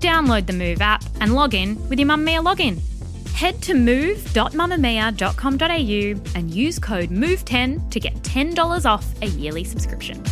Download 0.00 0.46
the 0.46 0.52
Move 0.52 0.80
app 0.80 1.04
and 1.20 1.34
log 1.34 1.54
in 1.54 1.76
with 1.88 1.98
your 1.98 2.08
Mamamia 2.08 2.44
login. 2.44 2.80
Head 3.32 3.60
to 3.62 3.74
move.mamamia.com.au 3.74 6.38
and 6.38 6.50
use 6.50 6.78
code 6.78 7.10
MOVE10 7.10 7.90
to 7.90 8.00
get 8.00 8.14
$10 8.22 8.84
off 8.84 9.06
a 9.22 9.26
yearly 9.26 9.64
subscription. 9.64 10.22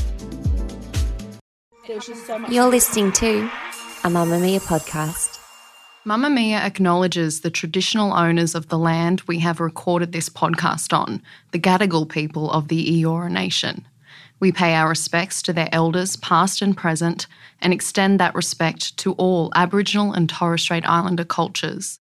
You're 2.48 2.66
listening 2.66 3.12
to 3.12 3.48
a 4.02 4.08
Mamamia 4.08 4.60
podcast. 4.60 5.38
Mamamia 6.04 6.58
acknowledges 6.58 7.40
the 7.40 7.50
traditional 7.50 8.12
owners 8.12 8.54
of 8.54 8.68
the 8.68 8.78
land 8.78 9.22
we 9.26 9.40
have 9.40 9.58
recorded 9.58 10.12
this 10.12 10.28
podcast 10.28 10.96
on, 10.96 11.20
the 11.50 11.58
Gadigal 11.58 12.08
people 12.08 12.50
of 12.52 12.68
the 12.68 13.02
Eora 13.02 13.30
Nation. 13.30 13.84
We 14.38 14.52
pay 14.52 14.74
our 14.74 14.90
respects 14.90 15.40
to 15.42 15.54
their 15.54 15.70
elders, 15.72 16.16
past 16.16 16.60
and 16.60 16.76
present, 16.76 17.26
and 17.62 17.72
extend 17.72 18.20
that 18.20 18.34
respect 18.34 18.94
to 18.98 19.12
all 19.12 19.50
Aboriginal 19.54 20.12
and 20.12 20.28
Torres 20.28 20.60
Strait 20.60 20.86
Islander 20.86 21.24
cultures. 21.24 21.98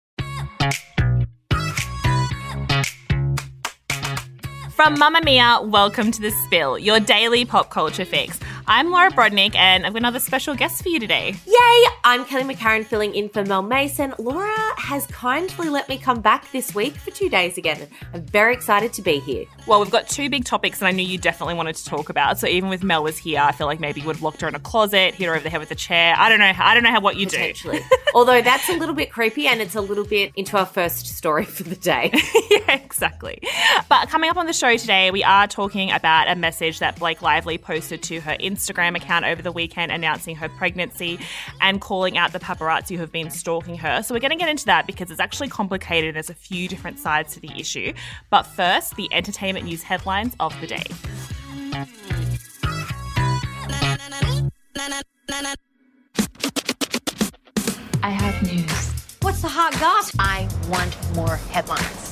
From 4.71 4.95
Mamamia, 4.95 5.67
welcome 5.67 6.09
to 6.09 6.19
The 6.19 6.31
Spill, 6.45 6.79
your 6.79 6.99
daily 6.99 7.45
pop 7.45 7.69
culture 7.69 8.03
fix. 8.03 8.39
I'm 8.65 8.91
Laura 8.91 9.11
Brodnik, 9.11 9.55
and 9.55 9.85
I've 9.85 9.91
got 9.91 9.99
another 9.99 10.19
special 10.19 10.55
guest 10.55 10.81
for 10.81 10.87
you 10.87 10.97
today. 10.97 11.35
Yay! 11.45 11.83
I'm 12.05 12.23
Kelly 12.23 12.43
McCarren 12.43 12.85
filling 12.85 13.13
in 13.13 13.27
for 13.27 13.43
Mel 13.43 13.61
Mason. 13.61 14.13
Laura 14.17 14.55
has 14.77 15.05
kindly 15.07 15.67
let 15.67 15.89
me 15.89 15.97
come 15.97 16.21
back 16.21 16.49
this 16.53 16.73
week 16.73 16.95
for 16.95 17.11
two 17.11 17.27
days 17.27 17.57
again. 17.57 17.89
I'm 18.13 18.25
very 18.25 18.53
excited 18.53 18.93
to 18.93 19.01
be 19.01 19.19
here. 19.19 19.45
Well, 19.67 19.81
we've 19.81 19.91
got 19.91 20.07
two 20.07 20.29
big 20.29 20.45
topics 20.45 20.79
that 20.79 20.85
I 20.85 20.91
knew 20.91 21.05
you 21.05 21.17
definitely 21.17 21.55
wanted 21.55 21.75
to 21.75 21.85
talk 21.85 22.09
about. 22.09 22.39
So 22.39 22.47
even 22.47 22.69
with 22.69 22.83
Mel 22.83 23.03
was 23.03 23.17
here, 23.17 23.41
I 23.41 23.51
feel 23.51 23.67
like 23.67 23.81
maybe 23.81 23.99
you 23.99 24.07
would 24.07 24.15
have 24.15 24.23
locked 24.23 24.39
her 24.41 24.47
in 24.47 24.55
a 24.55 24.59
closet, 24.59 25.15
hit 25.15 25.25
her 25.27 25.33
over 25.33 25.43
the 25.43 25.49
head 25.49 25.59
with 25.59 25.71
a 25.71 25.75
chair. 25.75 26.15
I 26.17 26.29
don't 26.29 26.39
know. 26.39 26.53
I 26.55 26.73
don't 26.73 26.83
know 26.83 26.91
how 26.91 27.01
what 27.01 27.17
you 27.17 27.25
do. 27.25 27.35
Potentially. 27.35 27.81
Although 28.15 28.41
that's 28.41 28.69
a 28.69 28.77
little 28.77 28.95
bit 28.95 29.11
creepy 29.11 29.47
and 29.47 29.61
it's 29.61 29.75
a 29.75 29.81
little 29.81 30.05
bit 30.05 30.31
into 30.35 30.57
our 30.57 30.65
first 30.65 31.07
story 31.07 31.45
for 31.45 31.63
the 31.63 31.75
day. 31.75 32.11
yeah, 32.51 32.75
exactly. 32.75 33.41
But 33.89 34.09
coming 34.09 34.29
up 34.29 34.37
on 34.37 34.45
the 34.45 34.53
show 34.53 34.77
today, 34.77 35.11
we 35.11 35.23
are 35.23 35.47
talking 35.47 35.91
about 35.91 36.29
a 36.29 36.35
message 36.35 36.79
that 36.79 36.97
Blake 36.97 37.21
Lively 37.21 37.57
posted 37.57 38.03
to 38.03 38.21
her 38.21 38.37
Instagram 38.53 38.95
account 38.95 39.25
over 39.25 39.41
the 39.41 39.51
weekend 39.51 39.91
announcing 39.91 40.35
her 40.35 40.49
pregnancy 40.49 41.19
and 41.61 41.81
calling 41.81 42.17
out 42.17 42.33
the 42.33 42.39
paparazzi 42.39 42.95
who 42.95 43.01
have 43.01 43.11
been 43.11 43.29
stalking 43.29 43.77
her. 43.77 44.03
So 44.03 44.13
we're 44.13 44.19
going 44.19 44.31
to 44.31 44.37
get 44.37 44.49
into 44.49 44.65
that 44.65 44.87
because 44.87 45.11
it's 45.11 45.19
actually 45.19 45.49
complicated. 45.49 46.15
There's 46.15 46.29
a 46.29 46.35
few 46.35 46.67
different 46.67 46.99
sides 46.99 47.33
to 47.33 47.39
the 47.39 47.51
issue. 47.59 47.93
But 48.29 48.43
first, 48.43 48.95
the 48.95 49.11
entertainment 49.13 49.65
news 49.65 49.83
headlines 49.83 50.35
of 50.39 50.59
the 50.61 50.67
day. 50.67 50.83
I 58.03 58.09
have 58.09 58.43
news. 58.43 59.17
What's 59.21 59.41
the 59.41 59.47
hot 59.47 59.71
gossip? 59.79 60.15
I 60.19 60.49
want 60.69 61.15
more 61.15 61.37
headlines. 61.37 62.02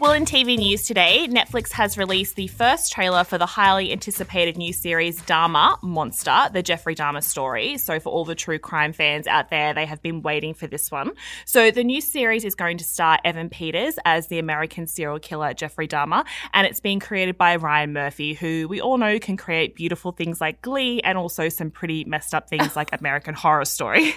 Well, 0.00 0.12
in 0.12 0.26
TV 0.26 0.56
news 0.56 0.84
today, 0.84 1.26
Netflix 1.28 1.72
has 1.72 1.98
released 1.98 2.36
the 2.36 2.46
first 2.46 2.92
trailer 2.92 3.24
for 3.24 3.36
the 3.36 3.46
highly 3.46 3.90
anticipated 3.90 4.56
new 4.56 4.72
series 4.72 5.20
Dahmer 5.22 5.76
Monster, 5.82 6.50
the 6.52 6.62
Jeffrey 6.62 6.94
Dahmer 6.94 7.20
story. 7.20 7.78
So, 7.78 7.98
for 7.98 8.10
all 8.10 8.24
the 8.24 8.36
true 8.36 8.60
crime 8.60 8.92
fans 8.92 9.26
out 9.26 9.50
there, 9.50 9.74
they 9.74 9.86
have 9.86 10.00
been 10.00 10.22
waiting 10.22 10.54
for 10.54 10.68
this 10.68 10.92
one. 10.92 11.14
So, 11.46 11.72
the 11.72 11.82
new 11.82 12.00
series 12.00 12.44
is 12.44 12.54
going 12.54 12.78
to 12.78 12.84
star 12.84 13.18
Evan 13.24 13.50
Peters 13.50 13.98
as 14.04 14.28
the 14.28 14.38
American 14.38 14.86
serial 14.86 15.18
killer 15.18 15.52
Jeffrey 15.52 15.88
Dahmer, 15.88 16.24
and 16.54 16.64
it's 16.64 16.78
being 16.78 17.00
created 17.00 17.36
by 17.36 17.56
Ryan 17.56 17.92
Murphy, 17.92 18.34
who 18.34 18.68
we 18.68 18.80
all 18.80 18.98
know 18.98 19.18
can 19.18 19.36
create 19.36 19.74
beautiful 19.74 20.12
things 20.12 20.40
like 20.40 20.62
Glee 20.62 21.00
and 21.00 21.18
also 21.18 21.48
some 21.48 21.72
pretty 21.72 22.04
messed 22.04 22.36
up 22.36 22.48
things 22.48 22.76
like 22.76 22.90
American 22.96 23.34
Horror 23.42 23.64
Story. 23.64 24.14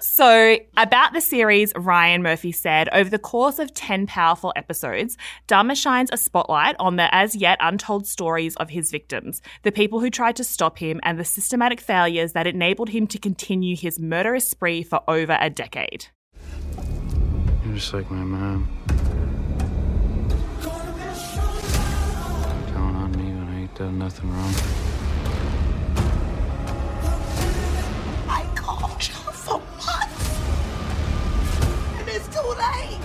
So, 0.00 0.56
about 0.78 1.12
the 1.12 1.20
series, 1.20 1.74
Ryan 1.76 2.22
Murphy 2.22 2.52
said, 2.52 2.88
over 2.94 3.10
the 3.10 3.18
course 3.18 3.58
of 3.58 3.74
10 3.74 4.06
powerful 4.06 4.54
episodes, 4.56 5.17
Dahmer 5.46 5.76
shines 5.76 6.10
a 6.12 6.16
spotlight 6.16 6.76
on 6.78 6.96
the 6.96 7.14
as 7.14 7.34
yet 7.34 7.58
untold 7.60 8.06
stories 8.06 8.56
of 8.56 8.70
his 8.70 8.90
victims, 8.90 9.40
the 9.62 9.72
people 9.72 10.00
who 10.00 10.10
tried 10.10 10.36
to 10.36 10.44
stop 10.44 10.78
him, 10.78 11.00
and 11.02 11.18
the 11.18 11.24
systematic 11.24 11.80
failures 11.80 12.32
that 12.32 12.46
enabled 12.46 12.90
him 12.90 13.06
to 13.08 13.18
continue 13.18 13.76
his 13.76 13.98
murderous 13.98 14.48
spree 14.48 14.82
for 14.82 15.02
over 15.08 15.36
a 15.40 15.50
decade. 15.50 16.06
You're 17.64 17.74
just 17.74 17.92
like 17.92 18.10
my 18.10 18.24
mom. 18.24 18.68
Telling 22.72 22.96
on 22.96 23.12
me 23.12 23.24
when 23.24 23.48
I 23.48 23.60
ain't 23.60 23.74
done 23.74 23.98
nothing 23.98 24.30
wrong. 24.30 24.54
I 28.28 28.42
called 28.54 29.06
you 29.06 29.14
for 29.32 29.58
months. 29.58 30.40
And 31.98 32.08
it's 32.08 32.28
too 32.28 32.40
late. 32.40 32.97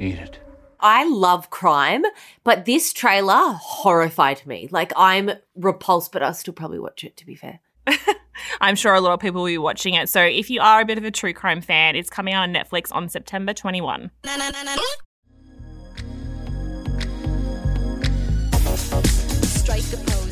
Eat 0.00 0.18
it. 0.18 0.38
I 0.80 1.06
love 1.06 1.50
crime, 1.50 2.04
but 2.42 2.64
this 2.64 2.94
trailer 2.94 3.52
horrified 3.60 4.46
me. 4.46 4.66
Like, 4.70 4.94
I'm 4.96 5.30
repulsed, 5.54 6.10
but 6.10 6.22
I'll 6.22 6.32
still 6.32 6.54
probably 6.54 6.78
watch 6.78 7.04
it, 7.04 7.18
to 7.18 7.26
be 7.26 7.34
fair. 7.34 7.60
I'm 8.62 8.76
sure 8.76 8.94
a 8.94 9.00
lot 9.00 9.12
of 9.12 9.20
people 9.20 9.42
will 9.42 9.48
be 9.48 9.58
watching 9.58 9.92
it. 9.92 10.08
So 10.08 10.22
if 10.22 10.48
you 10.48 10.62
are 10.62 10.80
a 10.80 10.86
bit 10.86 10.96
of 10.96 11.04
a 11.04 11.10
true 11.10 11.34
crime 11.34 11.60
fan, 11.60 11.96
it's 11.96 12.08
coming 12.08 12.32
out 12.32 12.44
on 12.44 12.54
Netflix 12.54 12.88
on 12.92 13.10
September 13.10 13.52
21. 13.52 14.10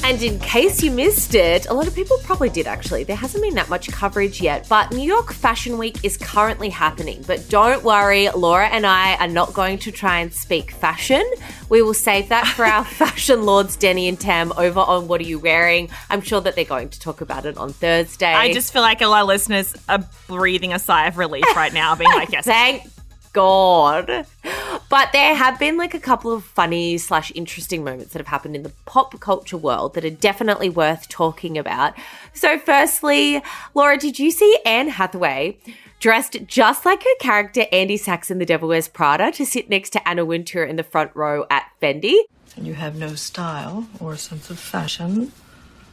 And 0.09 0.23
in 0.23 0.39
case 0.39 0.83
you 0.83 0.91
missed 0.91 1.35
it, 1.35 1.69
a 1.69 1.75
lot 1.75 1.87
of 1.87 1.95
people 1.95 2.17
probably 2.23 2.49
did 2.49 2.67
actually. 2.67 3.05
There 3.05 3.15
hasn't 3.15 3.45
been 3.45 3.57
that 3.57 3.69
much 3.69 3.93
coverage 3.93 4.41
yet, 4.41 4.67
but 4.67 4.91
New 4.91 5.07
York 5.07 5.35
Fashion 5.35 5.77
Week 5.77 6.03
is 6.03 6.17
currently 6.17 6.71
happening. 6.71 7.23
But 7.27 7.47
don't 7.51 7.85
worry, 7.85 8.31
Laura 8.31 8.69
and 8.69 8.87
I 8.87 9.17
are 9.17 9.29
not 9.29 9.53
going 9.53 9.77
to 9.81 9.93
try 9.93 10.21
and 10.21 10.33
speak 10.33 10.71
fashion. 10.71 11.23
We 11.69 11.83
will 11.83 11.93
save 11.93 12.31
that 12.31 12.47
for 12.47 12.65
our 12.65 12.85
fashion 12.87 13.45
lords, 13.45 13.77
Denny 13.77 14.09
and 14.09 14.19
Tam, 14.19 14.51
over 14.57 14.81
on 14.81 15.09
What 15.09 15.21
Are 15.21 15.25
You 15.25 15.39
Wearing? 15.39 15.91
I'm 16.09 16.23
sure 16.23 16.41
that 16.41 16.57
they're 16.57 16.65
going 16.65 16.89
to 16.89 16.99
talk 16.99 17.21
about 17.21 17.45
it 17.45 17.59
on 17.59 17.75
Thursday. 17.75 18.33
I 18.33 18.55
just 18.55 18.73
feel 18.73 18.81
like 18.81 19.03
a 19.03 19.09
lot 19.09 19.21
of 19.21 19.29
listeners 19.29 19.75
are 19.91 20.03
breathing 20.27 20.73
a 20.73 20.79
sigh 20.79 21.07
of 21.09 21.19
relief 21.19 21.45
right 21.55 21.75
now, 21.75 21.95
being 21.95 22.11
like, 22.13 22.33
yes, 22.33 22.47
Thank 22.47 22.85
God. 23.35 24.27
But 24.89 25.13
there 25.13 25.35
have 25.35 25.59
been 25.59 25.77
like 25.77 25.93
a 25.93 26.01
couple 26.01 26.33
of 26.33 26.45
funny 26.45 26.97
slash 26.97 27.31
interesting 27.35 27.85
moments 27.85 28.13
that 28.13 28.21
have 28.21 28.29
happened 28.29 28.57
in 28.57 28.63
the 28.63 28.73
pop 28.87 29.19
culture 29.21 29.57
world 29.59 29.95
that 29.95 30.05
are 30.05 30.11
definitely 30.11 30.71
worth 30.71 31.09
talking 31.09 31.59
about. 31.59 31.95
So, 32.33 32.59
firstly, 32.59 33.43
Laura, 33.75 33.99
did 33.99 34.19
you 34.19 34.31
see 34.31 34.59
Anne 34.65 34.89
Hathaway 34.89 35.59
dressed 36.01 36.39
just 36.47 36.87
like 36.87 37.03
her 37.03 37.17
character 37.21 37.67
Andy 37.71 37.99
Sachs 37.99 38.31
in 38.31 38.39
The 38.39 38.47
Devil 38.47 38.69
Wears 38.69 38.89
Prada 38.89 39.31
to 39.33 39.45
sit 39.45 39.69
next 39.69 39.91
to 39.91 40.09
Anna 40.09 40.25
Wintour 40.25 40.65
in 40.65 40.77
the 40.77 40.83
front 40.83 41.11
row 41.15 41.45
at 41.51 41.67
Fendi? 41.83 42.21
And 42.57 42.67
you 42.67 42.75
have 42.75 42.97
no 42.97 43.15
style 43.15 43.87
or 44.01 44.17
sense 44.17 44.49
of 44.49 44.59
fashion. 44.59 45.33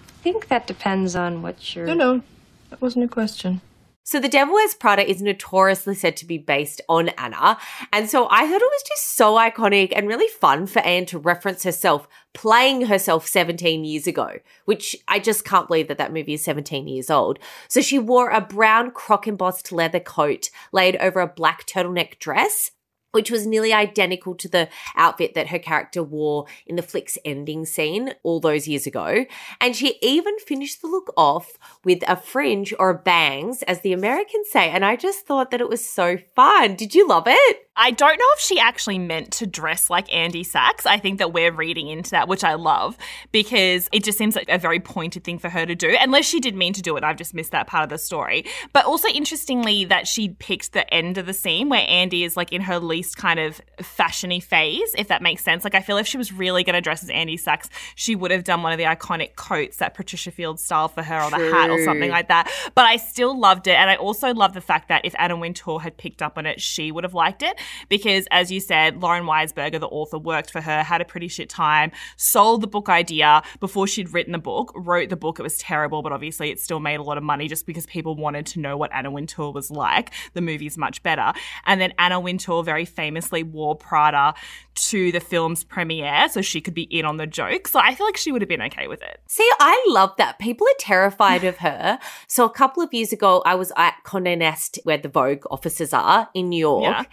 I 0.07 0.23
think 0.23 0.47
that 0.47 0.67
depends 0.67 1.15
on 1.15 1.41
what 1.41 1.75
you're. 1.75 1.85
No, 1.85 1.93
no, 1.93 2.21
that 2.69 2.81
wasn't 2.81 3.05
a 3.05 3.07
question. 3.09 3.61
So 4.07 4.19
The 4.19 4.29
Devil 4.29 4.53
Wears 4.53 4.75
Prada 4.75 5.09
is 5.09 5.19
notoriously 5.19 5.95
said 5.95 6.15
to 6.17 6.27
be 6.27 6.37
based 6.37 6.79
on 6.87 7.09
Anna. 7.17 7.57
And 7.91 8.07
so 8.07 8.27
I 8.29 8.47
thought 8.47 8.61
it 8.61 8.71
was 8.71 8.83
just 8.87 9.15
so 9.17 9.33
iconic 9.33 9.93
and 9.95 10.07
really 10.07 10.27
fun 10.27 10.67
for 10.67 10.77
Anne 10.81 11.07
to 11.07 11.17
reference 11.17 11.63
herself 11.63 12.07
playing 12.31 12.85
herself 12.85 13.25
17 13.25 13.83
years 13.83 14.05
ago, 14.05 14.33
which 14.65 14.95
I 15.07 15.17
just 15.17 15.43
can't 15.43 15.67
believe 15.67 15.87
that 15.87 15.97
that 15.97 16.13
movie 16.13 16.35
is 16.35 16.43
17 16.43 16.87
years 16.87 17.09
old. 17.09 17.39
So 17.67 17.81
she 17.81 17.97
wore 17.97 18.29
a 18.29 18.41
brown 18.41 18.91
croc 18.91 19.25
embossed 19.25 19.71
leather 19.71 19.99
coat 19.99 20.51
laid 20.71 20.97
over 20.97 21.19
a 21.19 21.27
black 21.27 21.65
turtleneck 21.65 22.19
dress 22.19 22.69
which 23.15 23.31
was 23.31 23.47
nearly 23.47 23.73
identical 23.73 24.35
to 24.35 24.47
the 24.47 24.69
outfit 24.95 25.33
that 25.33 25.47
her 25.47 25.57
character 25.57 26.03
wore 26.03 26.45
in 26.67 26.75
the 26.75 26.83
flick's 26.83 27.17
ending 27.25 27.65
scene 27.65 28.13
all 28.23 28.39
those 28.39 28.67
years 28.67 28.85
ago. 28.85 29.25
And 29.59 29.75
she 29.75 29.97
even 30.01 30.37
finished 30.37 30.81
the 30.81 30.87
look 30.87 31.11
off 31.17 31.57
with 31.83 32.03
a 32.07 32.17
fringe 32.17 32.73
or 32.77 32.93
bangs, 32.93 33.63
as 33.63 33.81
the 33.81 33.93
Americans 33.93 34.49
say. 34.51 34.69
And 34.69 34.85
I 34.85 34.97
just 34.97 35.25
thought 35.25 35.49
that 35.51 35.61
it 35.61 35.69
was 35.69 35.87
so 35.87 36.17
fun. 36.35 36.75
Did 36.75 36.93
you 36.93 37.07
love 37.07 37.23
it? 37.25 37.64
I 37.77 37.91
don't 37.91 38.17
know 38.17 38.25
if 38.35 38.39
she 38.39 38.57
actually 38.57 38.99
meant 38.99 39.31
to 39.33 39.45
dress 39.45 39.89
like 39.89 40.13
Andy 40.13 40.43
Sachs. 40.43 40.85
I 40.85 40.97
think 40.97 41.19
that 41.19 41.33
we're 41.33 41.51
reading 41.51 41.89
into 41.89 42.11
that, 42.11 42.29
which 42.29 42.43
I 42.43 42.53
love 42.53 42.97
because 43.33 43.89
it 43.91 44.03
just 44.03 44.17
seems 44.17 44.35
like 44.35 44.47
a 44.47 44.57
very 44.57 44.79
pointed 44.79 45.25
thing 45.25 45.39
for 45.39 45.49
her 45.49 45.65
to 45.65 45.75
do, 45.75 45.95
unless 45.99 46.25
she 46.25 46.39
did 46.39 46.55
mean 46.55 46.71
to 46.73 46.81
do 46.81 46.95
it. 46.95 47.03
I've 47.03 47.17
just 47.17 47.33
missed 47.33 47.51
that 47.51 47.67
part 47.67 47.83
of 47.83 47.89
the 47.89 47.97
story. 47.97 48.45
But 48.71 48.85
also 48.85 49.09
interestingly, 49.09 49.83
that 49.85 50.07
she 50.07 50.29
picked 50.29 50.71
the 50.71 50.91
end 50.93 51.17
of 51.17 51.25
the 51.25 51.33
scene 51.33 51.67
where 51.67 51.85
Andy 51.87 52.23
is 52.23 52.37
like 52.37 52.53
in 52.53 52.61
her 52.61 52.79
least 52.79 53.17
kind 53.17 53.41
of 53.41 53.59
fashiony 53.79 54.41
phase, 54.41 54.95
if 54.97 55.09
that 55.09 55.21
makes 55.21 55.43
sense. 55.43 55.65
Like, 55.65 55.75
I 55.75 55.81
feel 55.81 55.97
if 55.97 56.07
she 56.07 56.17
was 56.17 56.31
really 56.31 56.63
going 56.63 56.75
to 56.75 56.81
dress 56.81 57.03
as 57.03 57.09
Andy 57.09 57.35
Sachs, 57.35 57.69
she 57.95 58.15
would 58.15 58.31
have 58.31 58.45
done 58.45 58.63
one 58.63 58.71
of 58.71 58.77
the 58.77 58.85
iconic 58.85 59.35
coats 59.35 59.77
that 59.77 59.95
Patricia 59.95 60.31
Field 60.31 60.61
style 60.61 60.87
for 60.87 61.03
her, 61.03 61.21
or 61.21 61.29
the 61.29 61.51
hat, 61.51 61.69
or 61.69 61.83
something 61.83 62.09
like 62.09 62.29
that. 62.29 62.49
But 62.73 62.85
I 62.85 62.95
still 62.95 63.37
loved 63.37 63.67
it. 63.67 63.75
And 63.75 63.89
I 63.89 63.95
also 63.95 64.33
love 64.33 64.53
the 64.53 64.61
fact 64.61 64.87
that 64.87 65.03
if 65.03 65.13
Anna 65.19 65.35
Wintour 65.35 65.79
had 65.79 65.97
picked 65.97 66.21
up 66.21 66.37
on 66.37 66.45
it, 66.45 66.61
she 66.61 66.89
would 66.91 67.03
have 67.03 67.13
liked 67.13 67.43
it 67.43 67.59
because, 67.89 68.27
as 68.31 68.51
you 68.51 68.59
said, 68.59 69.01
Lauren 69.01 69.23
Weisberger, 69.23 69.79
the 69.79 69.87
author, 69.87 70.17
worked 70.17 70.51
for 70.51 70.61
her, 70.61 70.83
had 70.83 71.01
a 71.01 71.05
pretty 71.05 71.27
shit 71.27 71.49
time, 71.49 71.91
sold 72.17 72.61
the 72.61 72.67
book 72.67 72.89
idea 72.89 73.41
before 73.59 73.87
she'd 73.87 74.13
written 74.13 74.31
the 74.31 74.39
book, 74.39 74.71
wrote 74.75 75.09
the 75.09 75.15
book. 75.15 75.39
It 75.39 75.43
was 75.43 75.57
terrible, 75.57 76.01
but 76.01 76.11
obviously 76.11 76.49
it 76.51 76.59
still 76.59 76.79
made 76.79 76.99
a 76.99 77.03
lot 77.03 77.17
of 77.17 77.23
money 77.23 77.47
just 77.47 77.65
because 77.65 77.85
people 77.85 78.15
wanted 78.15 78.45
to 78.47 78.59
know 78.59 78.77
what 78.77 78.93
Anna 78.93 79.11
Wintour 79.11 79.51
was 79.51 79.69
like. 79.71 80.11
The 80.33 80.41
movie's 80.41 80.77
much 80.77 81.03
better. 81.03 81.33
And 81.65 81.79
then 81.79 81.93
Anna 81.97 82.19
Wintour 82.19 82.63
very 82.63 82.85
famously 82.85 83.43
wore 83.43 83.75
Prada 83.75 84.33
to 84.75 85.11
the 85.11 85.19
film's 85.19 85.63
premiere 85.63 86.27
so 86.29 86.41
she 86.41 86.61
could 86.61 86.73
be 86.73 86.83
in 86.83 87.05
on 87.05 87.17
the 87.17 87.27
joke. 87.27 87.67
So 87.67 87.79
I 87.79 87.95
feel 87.95 88.05
like 88.05 88.17
she 88.17 88.31
would 88.31 88.41
have 88.41 88.49
been 88.49 88.61
okay 88.63 88.87
with 88.87 89.01
it. 89.01 89.21
See, 89.27 89.49
I 89.59 89.85
love 89.87 90.11
that. 90.17 90.39
People 90.39 90.67
are 90.67 90.79
terrified 90.79 91.43
of 91.43 91.57
her. 91.57 91.99
So 92.27 92.45
a 92.45 92.49
couple 92.49 92.81
of 92.83 92.93
years 92.93 93.13
ago, 93.13 93.41
I 93.45 93.55
was 93.55 93.71
at 93.77 93.95
Condé 94.03 94.37
Nast, 94.37 94.79
where 94.83 94.97
the 94.97 95.09
Vogue 95.09 95.45
offices 95.49 95.93
are 95.93 96.29
in 96.33 96.49
New 96.49 96.59
York. 96.59 96.83
Yeah. 96.83 97.03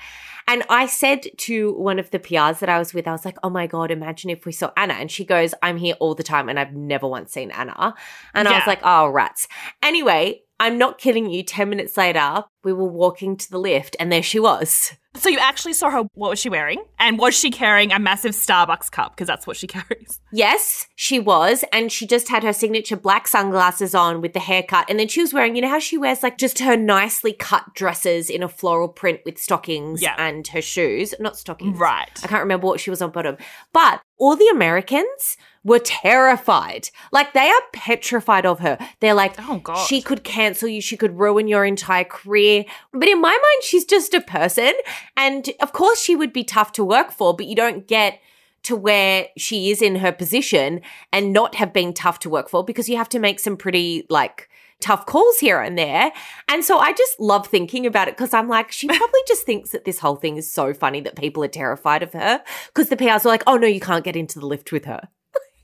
And 0.46 0.62
I 0.68 0.86
said 0.86 1.26
to 1.38 1.72
one 1.74 1.98
of 1.98 2.10
the 2.10 2.18
PRs 2.18 2.58
that 2.60 2.68
I 2.68 2.78
was 2.78 2.92
with, 2.94 3.06
I 3.06 3.12
was 3.12 3.24
like, 3.24 3.38
oh 3.42 3.50
my 3.50 3.66
God, 3.66 3.90
imagine 3.90 4.30
if 4.30 4.44
we 4.44 4.52
saw 4.52 4.70
Anna. 4.76 4.94
And 4.94 5.10
she 5.10 5.24
goes, 5.24 5.54
I'm 5.62 5.76
here 5.76 5.94
all 6.00 6.14
the 6.14 6.22
time 6.22 6.48
and 6.48 6.58
I've 6.58 6.74
never 6.74 7.06
once 7.06 7.32
seen 7.32 7.50
Anna. 7.50 7.94
And 8.34 8.48
I 8.48 8.58
was 8.58 8.66
like, 8.66 8.80
oh, 8.82 9.08
rats. 9.08 9.48
Anyway, 9.82 10.42
I'm 10.62 10.78
not 10.78 10.98
kidding 10.98 11.28
you. 11.28 11.42
10 11.42 11.68
minutes 11.68 11.96
later, 11.96 12.44
we 12.62 12.72
were 12.72 12.86
walking 12.86 13.36
to 13.36 13.50
the 13.50 13.58
lift 13.58 13.96
and 13.98 14.12
there 14.12 14.22
she 14.22 14.38
was. 14.38 14.92
So 15.14 15.28
you 15.28 15.38
actually 15.38 15.72
saw 15.72 15.90
her. 15.90 16.02
What 16.14 16.30
was 16.30 16.38
she 16.38 16.48
wearing? 16.48 16.82
And 17.00 17.18
was 17.18 17.34
she 17.34 17.50
carrying 17.50 17.90
a 17.92 17.98
massive 17.98 18.30
Starbucks 18.32 18.90
cup? 18.92 19.12
Because 19.14 19.26
that's 19.26 19.46
what 19.46 19.56
she 19.56 19.66
carries. 19.76 20.20
Yes, 20.32 20.86
she 20.94 21.18
was. 21.18 21.64
And 21.72 21.90
she 21.90 22.06
just 22.06 22.28
had 22.28 22.44
her 22.44 22.52
signature 22.52 22.96
black 22.96 23.26
sunglasses 23.28 23.94
on 23.94 24.20
with 24.22 24.32
the 24.34 24.40
haircut. 24.40 24.86
And 24.88 24.98
then 25.00 25.08
she 25.08 25.20
was 25.20 25.34
wearing, 25.34 25.56
you 25.56 25.62
know 25.62 25.68
how 25.68 25.80
she 25.80 25.98
wears 25.98 26.22
like 26.22 26.38
just 26.38 26.60
her 26.60 26.76
nicely 26.76 27.32
cut 27.32 27.64
dresses 27.74 28.30
in 28.30 28.42
a 28.44 28.48
floral 28.48 28.88
print 28.88 29.20
with 29.26 29.38
stockings 29.38 30.00
Yeah. 30.00 30.14
and 30.16 30.46
her 30.48 30.62
shoes. 30.62 31.12
Not 31.18 31.36
stockings. 31.36 31.76
Right. 31.78 32.08
I 32.22 32.28
can't 32.28 32.40
remember 32.42 32.68
what 32.68 32.80
she 32.80 32.88
was 32.90 33.02
on 33.02 33.10
bottom. 33.10 33.36
But 33.72 34.00
all 34.18 34.36
the 34.36 34.48
Americans 34.48 35.36
were 35.64 35.78
terrified. 35.78 36.88
Like 37.12 37.32
they 37.32 37.48
are 37.48 37.62
petrified 37.72 38.46
of 38.46 38.58
her. 38.60 38.78
They're 39.00 39.14
like, 39.14 39.34
Oh, 39.38 39.58
God. 39.58 39.76
she 39.86 40.02
could 40.02 40.24
cancel 40.24 40.68
you. 40.68 40.80
She 40.80 40.96
could 40.96 41.18
ruin 41.18 41.48
your 41.48 41.64
entire 41.64 42.04
career. 42.04 42.64
But 42.92 43.08
in 43.08 43.20
my 43.20 43.30
mind, 43.30 43.62
she's 43.62 43.84
just 43.84 44.14
a 44.14 44.20
person. 44.20 44.72
And 45.16 45.48
of 45.60 45.72
course, 45.72 46.00
she 46.02 46.16
would 46.16 46.32
be 46.32 46.44
tough 46.44 46.72
to 46.72 46.84
work 46.84 47.12
for, 47.12 47.34
but 47.34 47.46
you 47.46 47.54
don't 47.54 47.86
get 47.86 48.20
to 48.64 48.76
where 48.76 49.26
she 49.36 49.70
is 49.70 49.82
in 49.82 49.96
her 49.96 50.12
position 50.12 50.80
and 51.12 51.32
not 51.32 51.56
have 51.56 51.72
been 51.72 51.92
tough 51.92 52.20
to 52.20 52.30
work 52.30 52.48
for 52.48 52.64
because 52.64 52.88
you 52.88 52.96
have 52.96 53.08
to 53.08 53.18
make 53.18 53.40
some 53.40 53.56
pretty 53.56 54.06
like 54.08 54.48
tough 54.80 55.06
calls 55.06 55.38
here 55.38 55.60
and 55.60 55.76
there. 55.78 56.12
And 56.48 56.64
so 56.64 56.78
I 56.78 56.92
just 56.92 57.18
love 57.18 57.46
thinking 57.46 57.86
about 57.86 58.08
it 58.08 58.16
because 58.16 58.32
I'm 58.34 58.48
like, 58.48 58.70
she 58.70 58.86
probably 58.88 59.20
just 59.26 59.44
thinks 59.44 59.70
that 59.70 59.84
this 59.84 59.98
whole 59.98 60.16
thing 60.16 60.36
is 60.36 60.50
so 60.50 60.74
funny 60.74 61.00
that 61.00 61.16
people 61.16 61.42
are 61.42 61.48
terrified 61.48 62.02
of 62.02 62.12
her 62.12 62.42
because 62.68 62.88
the 62.88 62.96
PRs 62.96 63.24
are 63.24 63.28
like, 63.28 63.44
oh 63.46 63.56
no, 63.56 63.66
you 63.66 63.80
can't 63.80 64.04
get 64.04 64.16
into 64.16 64.38
the 64.38 64.46
lift 64.46 64.70
with 64.72 64.84
her. 64.84 65.08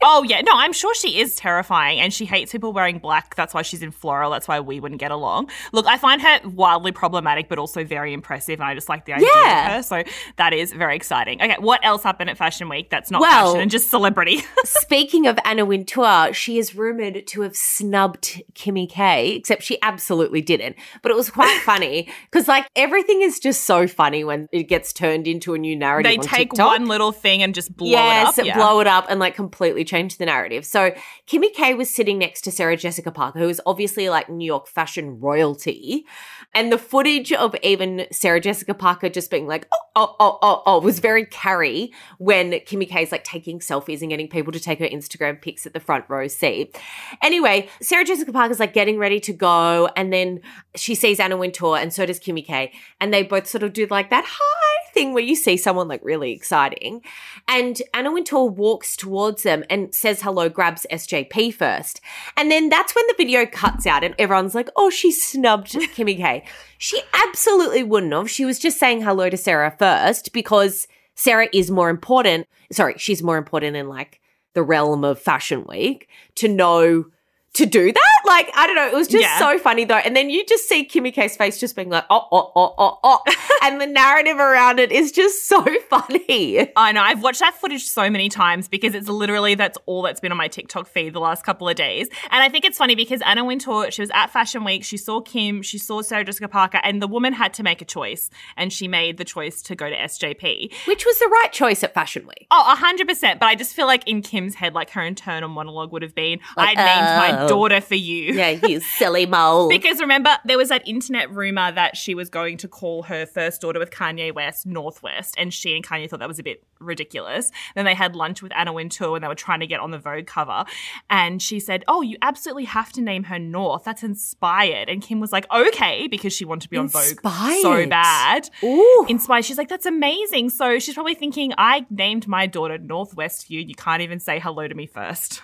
Oh 0.00 0.22
yeah, 0.22 0.40
no, 0.42 0.52
I'm 0.54 0.72
sure 0.72 0.94
she 0.94 1.18
is 1.20 1.34
terrifying, 1.34 1.98
and 1.98 2.12
she 2.14 2.24
hates 2.24 2.52
people 2.52 2.72
wearing 2.72 2.98
black. 2.98 3.34
That's 3.34 3.52
why 3.52 3.62
she's 3.62 3.82
in 3.82 3.90
floral. 3.90 4.30
That's 4.30 4.46
why 4.46 4.60
we 4.60 4.78
wouldn't 4.78 5.00
get 5.00 5.10
along. 5.10 5.50
Look, 5.72 5.86
I 5.86 5.98
find 5.98 6.22
her 6.22 6.40
wildly 6.44 6.92
problematic, 6.92 7.48
but 7.48 7.58
also 7.58 7.82
very 7.84 8.12
impressive, 8.12 8.60
and 8.60 8.68
I 8.68 8.74
just 8.74 8.88
like 8.88 9.06
the 9.06 9.14
idea 9.14 9.28
Yeah. 9.34 9.66
of 9.66 9.72
her. 9.76 9.82
So 9.82 10.02
that 10.36 10.52
is 10.52 10.72
very 10.72 10.94
exciting. 10.94 11.42
Okay, 11.42 11.56
what 11.58 11.80
else 11.84 12.02
happened 12.04 12.30
at 12.30 12.36
Fashion 12.38 12.68
Week 12.68 12.90
that's 12.90 13.10
not 13.10 13.20
Well- 13.20 13.46
fashion 13.48 13.60
and 13.62 13.70
just 13.70 13.90
celebrity? 13.90 14.42
Speaking 14.64 15.26
of 15.26 15.36
Anna 15.44 15.64
Wintour, 15.64 16.32
she 16.32 16.58
is 16.58 16.76
rumored 16.76 17.26
to 17.26 17.40
have 17.42 17.56
snubbed 17.56 18.40
Kimmy 18.54 18.88
K, 18.88 19.32
except 19.32 19.62
she 19.64 19.78
absolutely 19.82 20.40
didn't. 20.42 20.76
But 21.02 21.10
it 21.10 21.16
was 21.16 21.28
quite 21.30 21.60
funny 21.64 22.08
because, 22.30 22.46
like, 22.46 22.68
everything 22.76 23.22
is 23.22 23.40
just 23.40 23.64
so 23.64 23.86
funny 23.88 24.22
when 24.22 24.48
it 24.52 24.64
gets 24.64 24.92
turned 24.92 25.26
into 25.26 25.54
a 25.54 25.58
new 25.58 25.74
narrative. 25.74 26.10
they 26.12 26.18
on 26.18 26.22
take 26.24 26.50
TikTok. 26.50 26.66
one 26.66 26.86
little 26.86 27.10
thing 27.10 27.42
and 27.42 27.52
just 27.54 27.76
blow 27.76 27.88
yes, 27.90 28.38
it 28.38 28.42
up. 28.42 28.46
Yeah. 28.46 28.56
blow 28.56 28.78
it 28.80 28.86
up 28.86 29.06
and 29.08 29.18
like 29.18 29.34
completely 29.34 29.84
change 29.88 30.19
the 30.19 30.26
narrative. 30.26 30.64
So 30.64 30.93
Kimmy 31.26 31.52
K 31.52 31.75
was 31.75 31.90
sitting 31.90 32.19
next 32.19 32.43
to 32.43 32.52
Sarah 32.52 32.76
Jessica 32.76 33.11
Parker, 33.11 33.38
who 33.38 33.49
is 33.49 33.61
obviously 33.67 34.08
like 34.08 34.29
New 34.29 34.44
York 34.44 34.69
fashion 34.69 35.19
royalty. 35.19 36.06
And 36.55 36.73
the 36.73 36.79
footage 36.79 37.32
of 37.32 37.55
even 37.62 38.06
Sarah 38.12 38.40
Jessica 38.40 38.75
Parker 38.75 39.08
just 39.08 39.31
being 39.31 39.46
like, 39.46 39.67
oh, 39.73 39.79
oh, 39.96 40.17
oh, 40.20 40.38
oh, 40.43 40.62
oh, 40.67 40.81
was 40.81 40.99
very 40.99 41.26
carry 41.26 41.93
when 42.19 42.52
Kimmy 42.52 42.88
K 42.88 43.02
is 43.02 43.12
like 43.12 43.25
taking 43.25 43.58
selfies 43.58 44.00
and 44.00 44.11
getting 44.11 44.29
people 44.29 44.52
to 44.52 44.61
take 44.61 44.79
her 44.79 44.87
Instagram 44.87 45.40
pics 45.40 45.67
at 45.67 45.73
the 45.73 45.81
front 45.81 46.05
row 46.08 46.29
seat. 46.29 46.79
Anyway, 47.23 47.69
Sarah 47.81 48.05
Jessica 48.05 48.32
Parker's 48.32 48.61
like 48.61 48.73
getting 48.73 48.99
ready 48.99 49.20
to 49.20 49.32
go. 49.32 49.88
And 49.96 50.12
then 50.12 50.40
she 50.76 50.94
sees 50.94 51.20
Anna 51.20 51.37
Wintour 51.37 51.76
and 51.76 51.93
so 51.93 52.06
does 52.06 52.20
Kimmy 52.20 52.44
K. 52.44 52.73
And 53.00 53.12
they 53.12 53.23
both 53.23 53.46
sort 53.46 53.62
of 53.62 53.73
do 53.73 53.87
like 53.90 54.11
that 54.11 54.25
hi 54.26 54.67
thing 54.93 55.12
where 55.12 55.23
you 55.23 55.35
see 55.35 55.56
someone 55.56 55.88
like 55.88 56.05
really 56.05 56.32
exciting. 56.32 57.02
And 57.46 57.81
Anna 57.94 58.12
Wintour 58.12 58.49
walks 58.49 58.96
towards 58.96 59.43
them 59.43 59.64
and 59.70 59.94
says 59.94 60.23
hello, 60.23 60.49
grabs 60.49 60.87
SJP 60.90 61.55
first. 61.55 62.00
And 62.37 62.50
then 62.50 62.69
that's 62.69 62.94
when 62.94 63.05
the 63.08 63.14
video 63.17 63.46
cuts 63.46 63.87
out 63.87 64.05
and 64.05 64.14
everyone's 64.19 64.55
like, 64.55 64.69
oh, 64.76 64.90
she 64.90 65.11
snubbed 65.12 65.73
Kimmy 65.73 66.17
K. 66.17 66.44
She 66.79 67.00
absolutely 67.26 67.82
wouldn't 67.82 68.12
have. 68.12 68.31
She 68.31 68.44
was 68.44 68.58
just 68.58 68.79
saying 68.79 69.02
hello 69.02 69.31
to 69.31 69.37
Sarah 69.37 69.75
first 69.79 70.32
because 70.32 70.87
Sarah 71.14 71.49
is 71.52 71.70
more 71.70 71.90
important. 71.90 72.46
Sorry, 72.70 72.94
she's 72.96 73.23
more 73.23 73.38
important 73.38 73.76
in 73.76 73.88
like 73.88 74.20
the 74.55 74.62
realm 74.62 75.05
of 75.05 75.20
Fashion 75.20 75.64
Week 75.69 76.08
to 76.37 76.49
know 76.49 77.06
to 77.54 77.66
do 77.66 77.92
that. 77.92 78.20
Like, 78.26 78.50
I 78.54 78.66
don't 78.66 78.76
know. 78.76 78.86
It 78.86 78.94
was 78.94 79.08
just 79.08 79.22
Yeah. 79.22 79.38
so 79.38 79.58
funny 79.58 79.84
though. 79.84 79.96
And 79.96 80.14
then 80.14 80.30
you 80.30 80.44
just 80.46 80.68
see 80.68 80.86
Kimmy 80.86 81.12
K's 81.12 81.36
face 81.36 81.58
just 81.58 81.74
being 81.74 81.88
like, 81.88 82.04
oh, 82.10 82.28
oh, 82.30 82.52
oh, 82.54 82.74
oh, 82.78 82.98
oh. 83.02 83.22
and 83.62 83.80
the 83.80 83.86
narrative 83.86 84.36
around 84.38 84.78
it 84.78 84.92
is 84.92 85.10
just 85.12 85.48
so 85.48 85.64
funny. 85.88 86.70
I 86.76 86.92
know. 86.92 87.02
I've 87.02 87.22
watched 87.22 87.40
that 87.40 87.54
footage 87.54 87.84
so 87.84 88.08
many 88.11 88.28
times 88.28 88.68
because 88.68 88.94
it's 88.94 89.08
literally 89.08 89.54
that's 89.54 89.78
all 89.87 90.02
that's 90.02 90.20
been 90.20 90.30
on 90.30 90.38
my 90.38 90.49
TikTok 90.49 90.87
feed 90.87 91.14
the 91.14 91.20
last 91.20 91.44
couple 91.44 91.68
of 91.68 91.75
days. 91.76 92.08
And 92.30 92.42
I 92.42 92.49
think 92.49 92.64
it's 92.64 92.78
funny 92.78 92.94
because 92.94 93.20
Anna 93.23 93.44
Wintour, 93.44 93.90
she 93.90 94.02
was 94.02 94.11
at 94.14 94.28
Fashion 94.28 94.62
Week, 94.64 94.84
she 94.84 94.96
saw 94.96 95.20
Kim, 95.20 95.62
she 95.62 95.78
saw 95.78 96.02
Sarah 96.02 96.25
Jessica 96.25 96.49
Parker, 96.49 96.80
and 96.84 97.02
the 97.02 97.08
woman 97.08 97.32
had 97.32 97.54
to 97.54 97.62
make 97.62 97.80
a 97.82 97.84
choice. 97.87 98.30
And 98.56 98.73
she 98.73 98.87
made 98.88 99.16
the 99.16 99.25
choice 99.25 99.62
to 99.62 99.75
go 99.75 99.88
to 99.88 99.96
SJP. 99.96 100.73
Which 100.87 101.04
was 101.04 101.18
the 101.18 101.28
right 101.28 101.52
choice 101.52 101.82
at 101.82 101.94
Fashion 101.94 102.26
Week. 102.26 102.46
Oh, 102.50 102.75
100%. 102.78 103.38
But 103.40 103.46
I 103.46 103.54
just 103.54 103.75
feel 103.75 103.87
like 103.87 104.06
in 104.06 104.23
Kim's 104.23 104.54
head, 104.54 104.75
like 104.75 104.90
her 104.90 105.02
internal 105.02 105.49
monologue 105.49 105.92
would 105.92 106.02
have 106.02 106.14
been, 106.14 106.40
Like, 106.56 106.76
I 106.78 106.84
named 106.84 107.34
my 107.34 107.38
oh. 107.38 107.38
Daughter 107.47 107.80
for 107.80 107.95
you. 107.95 108.18
Yeah, 108.38 108.50
you 108.50 108.80
silly 108.80 109.26
mole. 109.26 109.68
Because 109.68 110.00
remember, 110.00 110.37
there 110.45 110.57
was 110.57 110.68
that 110.68 110.87
internet 110.87 111.30
rumor 111.30 111.73
that 111.73 111.97
she 111.97 112.14
was 112.14 112.28
going 112.28 112.57
to 112.59 112.68
call 112.68 113.02
her 113.04 113.26
first 113.26 113.61
daughter 113.61 113.80
with 113.80 113.90
Kanye 113.90 114.33
West 114.33 114.64
Northwest, 114.64 115.35
and 115.37 115.52
she 115.52 115.75
and 115.75 115.85
Kanye 115.85 116.09
thought 116.09 116.21
that 116.21 116.28
was 116.28 116.38
a 116.38 116.42
bit 116.45 116.62
ridiculous. 116.78 117.50
Then 117.75 117.85
they 117.85 117.95
had 117.95 118.14
lunch 118.14 118.42
with 118.42 118.52
Anna 118.54 118.73
Wintour 118.73 119.16
and 119.16 119.25
they 119.25 119.28
were 119.28 119.35
trying 119.35 119.61
to 119.61 119.66
get 119.66 119.80
on 119.80 119.90
the 119.90 119.99
Vogue 119.99 120.26
cover, 120.26 120.64
and 121.11 121.42
she 121.42 121.59
said, 121.59 121.85
"Oh, 121.88 122.02
you 122.02 122.16
absolutely 122.23 122.64
have 122.64 122.92
to 122.92 123.00
name 123.00 123.25
her 123.25 123.38
North. 123.38 123.85
That's 123.85 124.02
inspired." 124.02 124.88
And 124.88 125.02
Kim 125.02 125.18
was 125.21 125.33
like, 125.33 125.47
"Okay," 125.52 126.07
because 126.07 126.33
she 126.33 126.45
wanted 126.45 126.62
to 126.62 126.71
be 126.71 126.76
on 126.76 126.88
Vogue 126.88 127.21
so 127.62 127.87
bad. 127.87 128.49
Ooh. 128.62 129.07
Inspired. 129.09 129.45
She's 129.45 129.59
like, 129.59 129.68
"That's 129.68 129.87
amazing." 129.87 130.50
So 130.50 130.78
she's 130.78 130.95
probably 130.95 131.14
thinking, 131.14 131.52
"I 131.59 131.87
named 131.90 132.28
my 132.28 132.47
daughter 132.47 132.78
Northwest 132.78 133.47
for 133.47 133.52
you. 133.52 133.61
You 133.61 133.75
can't 133.75 134.02
even 134.02 134.21
say 134.21 134.38
hello 134.38 134.68
to 134.68 134.75
me 134.75 134.87
first. 134.87 135.42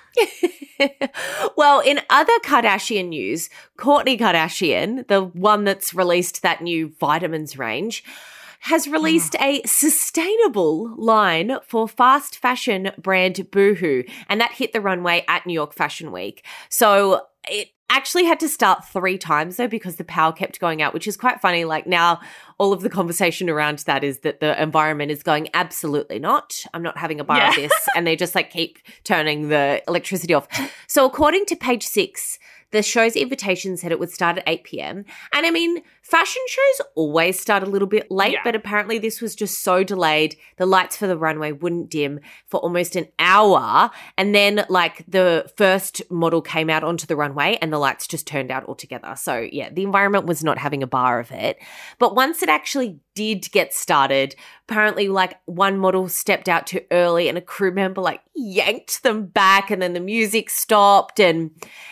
well, 1.56 1.82
in 1.84 2.00
other 2.10 2.32
Kardashian 2.42 3.08
news, 3.08 3.48
Kourtney 3.78 4.18
Kardashian, 4.18 5.06
the 5.08 5.22
one 5.22 5.64
that's 5.64 5.94
released 5.94 6.42
that 6.42 6.62
new 6.62 6.92
vitamins 6.98 7.58
range, 7.58 8.04
has 8.60 8.88
ah. 8.88 8.90
released 8.90 9.36
a 9.40 9.62
sustainable 9.64 10.94
line 10.96 11.58
for 11.62 11.86
fast 11.86 12.38
fashion 12.38 12.90
brand 12.98 13.50
Boohoo, 13.50 14.04
and 14.28 14.40
that 14.40 14.52
hit 14.52 14.72
the 14.72 14.80
runway 14.80 15.24
at 15.28 15.46
New 15.46 15.52
York 15.52 15.74
Fashion 15.74 16.12
Week. 16.12 16.44
So 16.68 17.22
it 17.48 17.68
actually 17.90 18.24
had 18.24 18.40
to 18.40 18.48
start 18.48 18.84
three 18.86 19.18
times 19.18 19.56
though 19.56 19.68
because 19.68 19.96
the 19.96 20.04
power 20.04 20.32
kept 20.32 20.60
going 20.60 20.82
out, 20.82 20.94
which 20.94 21.06
is 21.06 21.16
quite 21.16 21.40
funny. 21.40 21.64
Like 21.64 21.86
now, 21.86 22.20
all 22.58 22.72
of 22.72 22.82
the 22.82 22.90
conversation 22.90 23.48
around 23.50 23.78
that 23.80 24.02
is 24.02 24.20
that 24.20 24.40
the 24.40 24.60
environment 24.60 25.10
is 25.10 25.22
going 25.22 25.48
absolutely 25.54 26.18
not. 26.18 26.64
I'm 26.72 26.82
not 26.82 26.98
having 26.98 27.20
a 27.20 27.24
bar 27.24 27.48
of 27.48 27.54
this, 27.54 27.72
and 27.96 28.06
they 28.06 28.16
just 28.16 28.34
like 28.34 28.50
keep 28.50 28.78
turning 29.04 29.48
the 29.48 29.82
electricity 29.86 30.34
off. 30.34 30.48
So 30.86 31.04
according 31.04 31.46
to 31.46 31.56
page 31.56 31.84
six. 31.84 32.38
The 32.74 32.82
show's 32.82 33.14
invitation 33.14 33.76
said 33.76 33.92
it 33.92 34.00
would 34.00 34.10
start 34.10 34.38
at 34.38 34.44
8 34.48 34.64
p.m. 34.64 35.04
And 35.32 35.46
I 35.46 35.50
mean, 35.52 35.80
fashion 36.02 36.42
shows 36.48 36.86
always 36.96 37.38
start 37.38 37.62
a 37.62 37.66
little 37.66 37.86
bit 37.86 38.10
late, 38.10 38.32
Yeah. 38.32 38.40
but 38.42 38.56
apparently 38.56 38.98
this 38.98 39.20
was 39.20 39.36
just 39.36 39.62
so 39.62 39.84
delayed. 39.84 40.36
The 40.56 40.66
lights 40.66 40.96
for 40.96 41.06
the 41.06 41.16
runway 41.16 41.52
wouldn't 41.52 41.88
dim 41.88 42.18
for 42.46 42.58
almost 42.60 42.96
an 42.96 43.06
hour. 43.20 43.90
And 44.18 44.34
then, 44.34 44.66
like, 44.68 45.04
the 45.06 45.48
first 45.56 46.02
model 46.10 46.42
came 46.42 46.68
out 46.68 46.82
onto 46.82 47.06
the 47.06 47.14
runway 47.14 47.58
and 47.62 47.72
the 47.72 47.78
lights 47.78 48.08
just 48.08 48.26
turned 48.26 48.50
out 48.50 48.66
altogether. 48.66 49.14
So, 49.16 49.38
yeah, 49.52 49.70
the 49.70 49.84
environment 49.84 50.26
was 50.26 50.42
not 50.42 50.58
having 50.58 50.82
a 50.82 50.88
bar 50.88 51.20
of 51.20 51.30
it. 51.30 51.58
But 52.00 52.16
once 52.16 52.42
it 52.42 52.48
actually 52.48 52.98
did 53.14 53.50
get 53.52 53.72
started, 53.72 54.34
apparently, 54.68 55.08
like, 55.08 55.38
one 55.46 55.78
model 55.78 56.08
stepped 56.08 56.48
out 56.48 56.66
too 56.66 56.80
early 56.90 57.28
and 57.28 57.38
a 57.38 57.42
crew 57.42 57.70
member, 57.70 58.00
like, 58.00 58.20
yanked 58.34 59.02
them 59.02 59.26
back 59.26 59.70
and 59.70 59.80
then 59.80 59.92
the 59.92 60.00
music 60.00 60.50
stopped. 60.50 61.20
And 61.20 61.50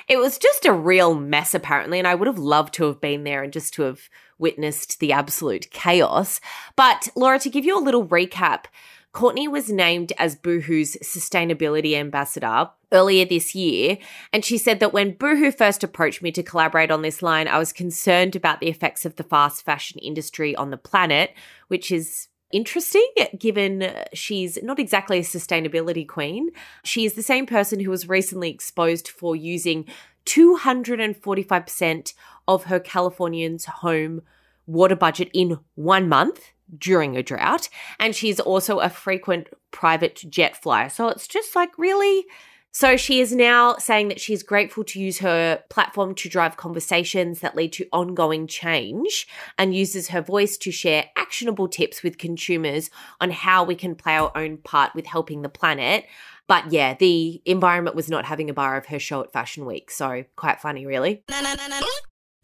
it 0.08 0.18
was 0.18 0.38
just 0.38 0.64
a 0.64 0.72
real 0.72 1.14
mess, 1.14 1.54
apparently. 1.54 1.98
And 1.98 2.08
I 2.08 2.14
would 2.14 2.26
have 2.26 2.38
loved 2.38 2.74
to 2.74 2.84
have 2.84 3.00
been 3.00 3.24
there 3.24 3.42
and 3.42 3.52
just 3.52 3.74
to 3.74 3.82
have 3.82 4.08
witnessed 4.38 5.00
the 5.00 5.12
absolute 5.12 5.70
chaos. 5.70 6.40
But, 6.76 7.08
Laura, 7.14 7.38
to 7.38 7.50
give 7.50 7.64
you 7.64 7.78
a 7.78 7.80
little 7.80 8.06
recap, 8.06 8.64
Kourtney 9.12 9.50
was 9.50 9.70
named 9.70 10.12
as 10.18 10.36
Boohoo's 10.36 10.96
sustainability 11.02 11.94
ambassador 11.94 12.70
earlier 12.92 13.26
this 13.26 13.54
year. 13.54 13.98
And 14.32 14.42
she 14.44 14.56
said 14.56 14.80
that 14.80 14.94
when 14.94 15.12
Boohoo 15.12 15.52
first 15.52 15.84
approached 15.84 16.22
me 16.22 16.32
to 16.32 16.42
collaborate 16.42 16.90
on 16.90 17.02
this 17.02 17.22
line, 17.22 17.46
I 17.46 17.58
was 17.58 17.72
concerned 17.74 18.34
about 18.34 18.60
the 18.60 18.68
effects 18.68 19.04
of 19.04 19.16
the 19.16 19.22
fast 19.22 19.64
fashion 19.64 19.98
industry 19.98 20.56
on 20.56 20.70
the 20.70 20.78
planet, 20.78 21.34
which 21.68 21.92
is 21.92 22.28
interesting 22.52 23.06
given 23.38 23.82
uh, 23.82 24.04
she's 24.12 24.62
not 24.62 24.78
exactly 24.78 25.18
a 25.18 25.22
sustainability 25.22 26.06
queen. 26.06 26.50
She 26.84 27.04
is 27.04 27.14
the 27.14 27.22
same 27.22 27.46
person 27.46 27.80
who 27.80 27.90
was 27.90 28.08
recently 28.08 28.50
exposed 28.50 29.08
for 29.08 29.34
using 29.34 29.86
245% 30.26 32.14
of 32.46 32.64
her 32.64 32.78
Californian's 32.78 33.64
home 33.64 34.22
water 34.66 34.96
budget 34.96 35.30
in 35.32 35.58
one 35.74 36.08
month 36.08 36.52
during 36.76 37.16
a 37.16 37.22
drought. 37.22 37.68
And 37.98 38.14
she's 38.14 38.40
also 38.40 38.78
a 38.78 38.88
frequent 38.88 39.48
private 39.70 40.22
jet 40.28 40.60
flyer. 40.60 40.88
So 40.88 41.08
it's 41.08 41.28
just 41.28 41.54
like 41.56 41.76
really. 41.78 42.24
So 42.74 42.96
she 42.96 43.20
is 43.20 43.34
now 43.34 43.76
saying 43.76 44.08
that 44.08 44.18
she's 44.18 44.42
grateful 44.42 44.82
to 44.84 44.98
use 44.98 45.18
her 45.18 45.62
platform 45.68 46.14
to 46.14 46.28
drive 46.30 46.56
conversations 46.56 47.40
that 47.40 47.54
lead 47.54 47.74
to 47.74 47.86
ongoing 47.92 48.46
change 48.46 49.28
and 49.58 49.74
uses 49.74 50.08
her 50.08 50.22
voice 50.22 50.56
to 50.56 50.72
share 50.72 51.10
actionable 51.14 51.68
tips 51.68 52.02
with 52.02 52.16
consumers 52.16 52.88
on 53.20 53.30
how 53.30 53.62
we 53.62 53.74
can 53.74 53.94
play 53.94 54.16
our 54.16 54.32
own 54.34 54.56
part 54.56 54.94
with 54.94 55.04
helping 55.04 55.42
the 55.42 55.50
planet. 55.50 56.06
But 56.48 56.72
yeah, 56.72 56.94
the 56.94 57.42
environment 57.44 57.94
was 57.94 58.08
not 58.08 58.24
having 58.24 58.48
a 58.48 58.54
bar 58.54 58.78
of 58.78 58.86
her 58.86 58.98
show 58.98 59.22
at 59.22 59.32
Fashion 59.34 59.66
Week. 59.66 59.90
So 59.90 60.24
quite 60.36 60.62
funny, 60.62 60.86
really. 60.86 61.24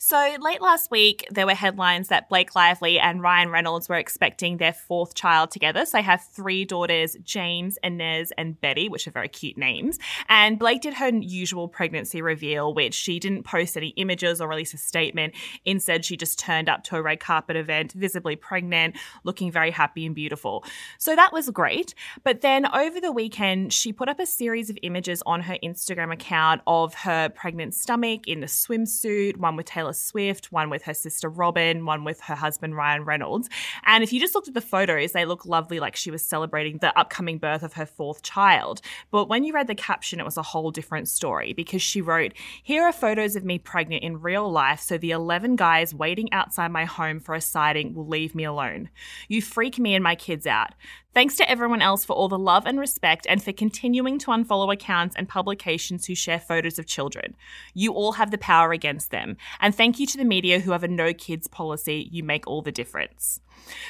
So 0.00 0.36
late 0.40 0.62
last 0.62 0.92
week, 0.92 1.26
there 1.28 1.44
were 1.44 1.56
headlines 1.56 2.06
that 2.06 2.28
Blake 2.28 2.54
Lively 2.54 3.00
and 3.00 3.20
Ryan 3.20 3.50
Reynolds 3.50 3.88
were 3.88 3.96
expecting 3.96 4.58
their 4.58 4.72
fourth 4.72 5.14
child 5.14 5.50
together. 5.50 5.84
So 5.84 5.98
they 5.98 6.02
have 6.02 6.22
three 6.22 6.64
daughters, 6.64 7.16
James, 7.24 7.78
Inez, 7.82 8.32
and 8.38 8.60
Betty, 8.60 8.88
which 8.88 9.08
are 9.08 9.10
very 9.10 9.26
cute 9.26 9.58
names. 9.58 9.98
And 10.28 10.56
Blake 10.56 10.82
did 10.82 10.94
her 10.94 11.08
usual 11.08 11.66
pregnancy 11.66 12.22
reveal, 12.22 12.72
which 12.74 12.94
she 12.94 13.18
didn't 13.18 13.42
post 13.42 13.76
any 13.76 13.88
images 13.96 14.40
or 14.40 14.46
release 14.46 14.72
a 14.72 14.76
statement. 14.76 15.34
Instead, 15.64 16.04
she 16.04 16.16
just 16.16 16.38
turned 16.38 16.68
up 16.68 16.84
to 16.84 16.96
a 16.96 17.02
red 17.02 17.18
carpet 17.18 17.56
event, 17.56 17.90
visibly 17.90 18.36
pregnant, 18.36 18.94
looking 19.24 19.50
very 19.50 19.72
happy 19.72 20.06
and 20.06 20.14
beautiful. 20.14 20.62
So 20.98 21.16
that 21.16 21.32
was 21.32 21.50
great. 21.50 21.96
But 22.22 22.40
then 22.40 22.72
over 22.72 23.00
the 23.00 23.10
weekend, 23.10 23.72
she 23.72 23.92
put 23.92 24.08
up 24.08 24.20
a 24.20 24.26
series 24.26 24.70
of 24.70 24.78
images 24.82 25.24
on 25.26 25.40
her 25.40 25.56
Instagram 25.60 26.12
account 26.12 26.60
of 26.68 26.94
her 26.94 27.30
pregnant 27.30 27.74
stomach 27.74 28.28
in 28.28 28.44
a 28.44 28.46
swimsuit, 28.46 29.38
one 29.38 29.56
with 29.56 29.66
Taylor 29.88 29.94
Swift, 29.94 30.52
one 30.52 30.68
with 30.68 30.82
her 30.82 30.92
sister 30.92 31.30
Robyn, 31.30 31.86
one 31.86 32.04
with 32.04 32.20
her 32.20 32.34
husband 32.34 32.76
Ryan 32.76 33.04
Reynolds. 33.04 33.48
And 33.84 34.04
if 34.04 34.12
you 34.12 34.20
just 34.20 34.34
looked 34.34 34.48
at 34.48 34.54
the 34.54 34.60
photos, 34.60 35.12
they 35.12 35.24
look 35.24 35.46
lovely, 35.46 35.80
like 35.80 35.96
she 35.96 36.10
was 36.10 36.22
celebrating 36.22 36.78
the 36.78 36.96
upcoming 36.98 37.38
birth 37.38 37.62
of 37.62 37.72
her 37.74 37.86
fourth 37.86 38.22
child. 38.22 38.82
But 39.10 39.28
when 39.28 39.44
you 39.44 39.54
read 39.54 39.66
the 39.66 39.74
caption, 39.74 40.20
it 40.20 40.26
was 40.26 40.36
a 40.36 40.42
whole 40.42 40.70
different 40.70 41.08
story 41.08 41.54
because 41.54 41.80
she 41.80 42.02
wrote, 42.02 42.34
Here 42.62 42.82
are 42.82 42.92
photos 42.92 43.34
of 43.34 43.44
me 43.44 43.58
pregnant 43.58 44.02
in 44.02 44.20
real 44.20 44.50
life, 44.50 44.80
so 44.80 44.98
the 44.98 45.12
11 45.12 45.56
guys 45.56 45.94
waiting 45.94 46.30
outside 46.32 46.70
my 46.70 46.84
home 46.84 47.18
for 47.18 47.34
a 47.34 47.40
sighting 47.40 47.94
will 47.94 48.06
leave 48.06 48.34
me 48.34 48.44
alone. 48.44 48.90
You 49.26 49.40
freak 49.40 49.78
me 49.78 49.94
and 49.94 50.04
my 50.04 50.16
kids 50.16 50.46
out. 50.46 50.74
Thanks 51.14 51.36
to 51.36 51.50
everyone 51.50 51.80
else 51.80 52.04
for 52.04 52.12
all 52.12 52.28
the 52.28 52.38
love 52.38 52.66
and 52.66 52.78
respect 52.78 53.26
and 53.28 53.42
for 53.42 53.52
continuing 53.52 54.18
to 54.20 54.26
unfollow 54.26 54.72
accounts 54.72 55.16
and 55.16 55.28
publications 55.28 56.06
who 56.06 56.14
share 56.14 56.38
photos 56.38 56.78
of 56.78 56.86
children. 56.86 57.34
You 57.72 57.92
all 57.92 58.12
have 58.12 58.30
the 58.30 58.38
power 58.38 58.72
against 58.72 59.10
them. 59.10 59.36
And 59.60 59.74
thank 59.74 59.98
you 59.98 60.06
to 60.06 60.18
the 60.18 60.24
media 60.24 60.60
who 60.60 60.72
have 60.72 60.84
a 60.84 60.88
no 60.88 61.14
kids 61.14 61.48
policy. 61.48 62.08
You 62.12 62.22
make 62.22 62.46
all 62.46 62.60
the 62.60 62.70
difference. 62.70 63.40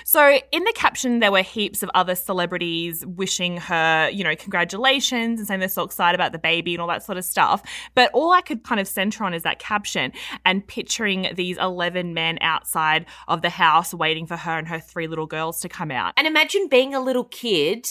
So, 0.04 0.40
in 0.52 0.64
the 0.64 0.72
caption, 0.74 1.20
there 1.20 1.32
were 1.32 1.42
heaps 1.42 1.82
of 1.82 1.90
other 1.94 2.14
celebrities 2.14 3.04
wishing 3.06 3.58
her, 3.58 4.08
you 4.10 4.24
know, 4.24 4.34
congratulations 4.36 5.38
and 5.38 5.46
saying 5.46 5.60
they're 5.60 5.68
so 5.68 5.84
excited 5.84 6.14
about 6.14 6.32
the 6.32 6.38
baby 6.38 6.74
and 6.74 6.80
all 6.80 6.88
that 6.88 7.02
sort 7.02 7.18
of 7.18 7.24
stuff. 7.24 7.62
But 7.94 8.10
all 8.12 8.32
I 8.32 8.40
could 8.40 8.64
kind 8.64 8.80
of 8.80 8.88
center 8.88 9.24
on 9.24 9.34
is 9.34 9.42
that 9.42 9.58
caption 9.58 10.12
and 10.44 10.66
picturing 10.66 11.28
these 11.34 11.58
11 11.58 12.14
men 12.14 12.38
outside 12.40 13.06
of 13.28 13.42
the 13.42 13.50
house 13.50 13.94
waiting 13.94 14.26
for 14.26 14.36
her 14.36 14.58
and 14.58 14.68
her 14.68 14.80
three 14.80 15.06
little 15.06 15.26
girls 15.26 15.60
to 15.60 15.68
come 15.68 15.90
out. 15.90 16.12
And 16.16 16.26
imagine 16.26 16.68
being 16.68 16.94
a 16.94 17.00
little 17.00 17.17
kid 17.24 17.86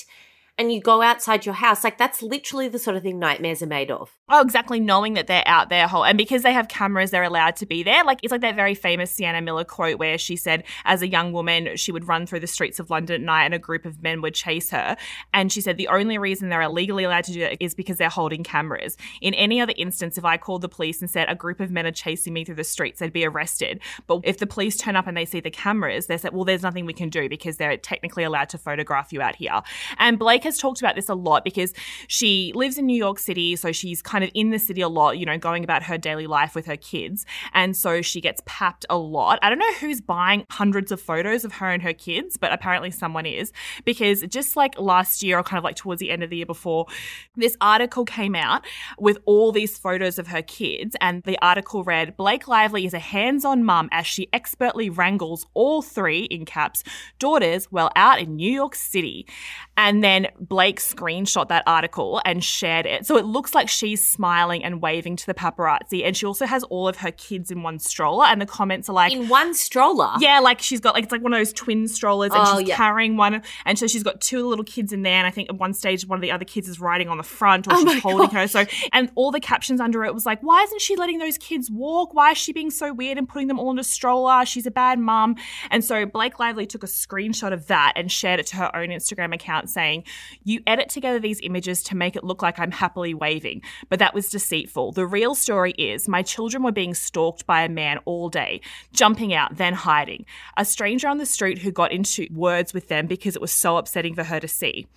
and 0.57 0.71
you 0.71 0.81
go 0.81 1.01
outside 1.01 1.45
your 1.45 1.55
house. 1.55 1.83
Like, 1.83 1.97
that's 1.97 2.21
literally 2.21 2.67
the 2.67 2.79
sort 2.79 2.95
of 2.95 3.03
thing 3.03 3.19
nightmares 3.19 3.61
are 3.61 3.67
made 3.67 3.91
of. 3.91 4.17
Oh, 4.29 4.41
exactly. 4.41 4.79
Knowing 4.79 5.13
that 5.13 5.27
they're 5.27 5.47
out 5.47 5.69
there, 5.69 5.87
whole, 5.87 6.03
and 6.03 6.17
because 6.17 6.41
they 6.41 6.53
have 6.53 6.67
cameras, 6.67 7.11
they're 7.11 7.23
allowed 7.23 7.55
to 7.57 7.65
be 7.65 7.83
there. 7.83 8.03
Like 8.03 8.19
it's 8.23 8.31
like 8.31 8.41
that 8.41 8.55
very 8.55 8.75
famous 8.75 9.11
Sienna 9.11 9.41
Miller 9.41 9.63
quote 9.63 9.99
where 9.99 10.17
she 10.17 10.35
said, 10.35 10.63
as 10.85 11.01
a 11.01 11.07
young 11.07 11.31
woman, 11.31 11.77
she 11.77 11.91
would 11.91 12.07
run 12.07 12.25
through 12.25 12.41
the 12.41 12.47
streets 12.47 12.79
of 12.79 12.89
London 12.89 13.21
at 13.21 13.25
night, 13.25 13.45
and 13.45 13.53
a 13.53 13.59
group 13.59 13.85
of 13.85 14.01
men 14.01 14.21
would 14.21 14.33
chase 14.33 14.71
her. 14.71 14.97
And 15.33 15.51
she 15.51 15.61
said 15.61 15.77
the 15.77 15.87
only 15.87 16.17
reason 16.17 16.49
they're 16.49 16.61
illegally 16.61 17.03
allowed 17.03 17.25
to 17.25 17.33
do 17.33 17.41
it 17.41 17.57
is 17.59 17.75
because 17.75 17.97
they're 17.97 18.09
holding 18.09 18.43
cameras. 18.43 18.97
In 19.21 19.33
any 19.35 19.61
other 19.61 19.73
instance, 19.77 20.17
if 20.17 20.25
I 20.25 20.37
called 20.37 20.61
the 20.61 20.69
police 20.69 21.01
and 21.01 21.09
said 21.09 21.29
a 21.29 21.35
group 21.35 21.59
of 21.59 21.71
men 21.71 21.85
are 21.85 21.91
chasing 21.91 22.33
me 22.33 22.43
through 22.43 22.55
the 22.55 22.63
streets, 22.63 22.99
they'd 22.99 23.13
be 23.13 23.25
arrested. 23.25 23.79
But 24.07 24.21
if 24.23 24.39
the 24.39 24.47
police 24.47 24.75
turn 24.75 24.95
up 24.95 25.07
and 25.07 25.15
they 25.15 25.25
see 25.25 25.39
the 25.39 25.51
cameras, 25.51 26.07
they 26.07 26.17
say, 26.17 26.29
well, 26.33 26.45
there's 26.45 26.63
nothing 26.63 26.85
we 26.85 26.93
can 26.93 27.09
do 27.09 27.29
because 27.29 27.57
they're 27.57 27.77
technically 27.77 28.23
allowed 28.23 28.49
to 28.49 28.57
photograph 28.57 29.13
you 29.13 29.21
out 29.21 29.35
here. 29.35 29.61
And 29.99 30.17
Blake 30.17 30.46
has 30.47 30.57
talked 30.57 30.81
about 30.81 30.95
this 30.95 31.09
a 31.09 31.15
lot 31.15 31.43
because 31.43 31.73
she 32.07 32.51
lives 32.55 32.77
in 32.77 32.85
New 32.85 32.97
York 32.97 33.19
City, 33.19 33.55
so 33.55 33.71
she's 33.71 34.01
kind 34.01 34.23
of 34.23 34.31
in 34.33 34.49
the 34.49 34.59
city 34.59 34.81
a 34.81 34.89
lot, 34.89 35.17
you 35.17 35.25
know, 35.25 35.37
going 35.37 35.63
about 35.63 35.83
her 35.83 35.97
daily 35.97 36.27
life 36.27 36.55
with 36.55 36.65
her 36.65 36.77
kids. 36.77 37.25
And 37.53 37.75
so 37.75 38.01
she 38.01 38.21
gets 38.21 38.41
papped 38.45 38.85
a 38.89 38.97
lot. 38.97 39.39
I 39.41 39.49
don't 39.49 39.59
know 39.59 39.73
who's 39.73 40.01
buying 40.01 40.45
hundreds 40.49 40.91
of 40.91 40.99
photos 40.99 41.45
of 41.45 41.53
her 41.53 41.69
and 41.69 41.83
her 41.83 41.93
kids, 41.93 42.37
but 42.37 42.51
apparently 42.51 42.91
someone 42.91 43.25
is 43.25 43.51
because 43.85 44.21
just 44.21 44.55
like 44.55 44.79
last 44.79 45.21
year 45.21 45.37
or 45.37 45.43
kind 45.43 45.57
of 45.57 45.63
like 45.63 45.75
towards 45.75 45.99
the 45.99 46.09
end 46.09 46.23
of 46.23 46.29
the 46.29 46.37
year 46.37 46.45
before, 46.45 46.87
this 47.35 47.55
article 47.61 48.05
came 48.05 48.35
out 48.35 48.65
with 48.97 49.17
all 49.25 49.51
these 49.51 49.77
photos 49.77 50.17
of 50.17 50.27
her 50.27 50.41
kids. 50.41 50.95
And 51.01 51.23
the 51.23 51.37
article 51.41 51.83
read 51.83 52.17
Blake 52.17 52.47
Lively 52.47 52.85
is 52.85 52.93
a 52.93 52.99
hands 52.99 53.45
on 53.45 53.63
mum 53.63 53.89
as 53.91 54.07
she 54.07 54.27
expertly 54.33 54.89
wrangles 54.89 55.45
all 55.53 55.81
three, 55.81 56.23
in 56.23 56.45
caps, 56.45 56.83
daughters 57.19 57.65
while 57.65 57.91
out 57.95 58.19
in 58.19 58.35
New 58.35 58.51
York 58.51 58.75
City. 58.75 59.27
And 59.75 60.03
then 60.03 60.27
Blake 60.39 60.79
screenshot 60.79 61.47
that 61.49 61.63
article 61.67 62.21
and 62.25 62.43
shared 62.43 62.85
it. 62.85 63.05
So 63.05 63.17
it 63.17 63.25
looks 63.25 63.55
like 63.55 63.69
she's 63.69 64.05
smiling 64.07 64.63
and 64.63 64.81
waving 64.81 65.15
to 65.17 65.25
the 65.25 65.33
paparazzi. 65.33 66.05
And 66.05 66.15
she 66.15 66.25
also 66.25 66.45
has 66.45 66.63
all 66.65 66.87
of 66.87 66.97
her 66.97 67.11
kids 67.11 67.51
in 67.51 67.63
one 67.63 67.79
stroller. 67.79 68.25
And 68.25 68.41
the 68.41 68.45
comments 68.45 68.89
are 68.89 68.93
like, 68.93 69.11
In 69.11 69.27
one 69.29 69.53
stroller? 69.53 70.11
yeah, 70.19 70.39
like 70.39 70.61
she's 70.61 70.79
got 70.79 70.93
like 70.93 71.03
it's 71.05 71.11
like 71.11 71.21
one 71.23 71.33
of 71.33 71.39
those 71.39 71.53
twin 71.53 71.87
strollers, 71.87 72.31
and 72.33 72.41
Oh, 72.45 72.59
she's 72.59 72.69
yeah. 72.69 72.75
carrying 72.75 73.17
one, 73.17 73.41
and 73.65 73.79
so 73.79 73.87
she's 73.87 74.03
got 74.03 74.21
two 74.21 74.47
little 74.47 74.65
kids 74.65 74.93
in 74.93 75.01
there, 75.03 75.13
and 75.15 75.25
I 75.27 75.31
think 75.31 75.49
at 75.49 75.55
one 75.57 75.73
stage 75.73 76.05
one 76.07 76.17
of 76.17 76.21
the 76.21 76.31
other 76.31 76.45
kids 76.45 76.67
is 76.67 76.79
riding 76.79 77.09
on 77.09 77.17
the 77.17 77.23
front, 77.23 77.67
or 77.67 77.71
Oh 77.73 77.85
she's 77.85 78.01
holding 78.01 78.29
her. 78.31 78.47
So, 78.47 78.65
and 78.93 79.11
all 79.15 79.31
the 79.31 79.39
captions 79.39 79.79
under 79.81 80.03
it 80.05 80.13
was 80.13 80.25
like, 80.25 80.41
"Why 80.41 80.61
isn't 80.63 80.81
she 80.81 80.95
letting 80.95 81.17
those 81.19 81.37
kids 81.37 81.69
walk? 81.71 82.13
Why 82.13 82.31
is 82.31 82.37
she 82.37 82.53
being 82.53 82.69
so 82.71 82.93
weird 82.93 83.17
and 83.17 83.27
putting 83.27 83.47
them 83.47 83.59
all 83.59 83.71
in 83.71 83.79
a 83.79 83.83
stroller? 83.83 84.45
She's 84.45 84.65
a 84.67 84.71
bad 84.71 84.99
mum." 84.99 85.35
And 85.71 85.83
so 85.83 86.05
Blake 86.05 86.39
Lively 86.39 86.65
took 86.65 86.83
a 86.83 86.87
screenshot 86.87 87.53
of 87.53 87.67
that 87.67 87.93
and 87.95 88.11
shared 88.11 88.39
it 88.39 88.47
to 88.47 88.57
her 88.57 88.75
own 88.75 88.89
Instagram 88.89 89.33
account, 89.33 89.69
saying, 89.69 90.03
"You 90.43 90.61
edit 90.67 90.89
together 90.89 91.19
these 91.19 91.39
images 91.41 91.83
to 91.83 91.95
make 91.95 92.15
it 92.15 92.23
look 92.23 92.41
like 92.41 92.59
I'm 92.59 92.71
happily 92.71 93.13
waving, 93.13 93.61
but 93.89 93.99
that 93.99 94.13
was 94.13 94.29
deceitful. 94.29 94.91
The 94.91 95.05
real 95.05 95.35
story 95.35 95.71
is 95.73 96.07
my 96.07 96.21
children 96.21 96.63
were 96.63 96.71
being 96.71 96.93
stalked 96.93 97.45
by 97.45 97.63
a 97.63 97.69
man 97.69 97.99
all 98.05 98.29
day, 98.29 98.61
jumping 98.93 99.33
out, 99.33 99.57
then 99.57 99.73
hiding. 99.73 100.25
A 100.57 100.65
stranger 100.65 101.07
on 101.07 101.17
the 101.17 101.25
street 101.25 101.59
who 101.59 101.71
got 101.71 101.91
into 101.91 102.27
words 102.31 102.73
with 102.73 102.87
them 102.87 103.07
because 103.07 103.35
it 103.35 103.41
was 103.41 103.51
so 103.51 103.77
upsetting 103.77 104.15
for 104.15 104.23
her 104.23 104.39
to 104.39 104.47
see. 104.47 104.87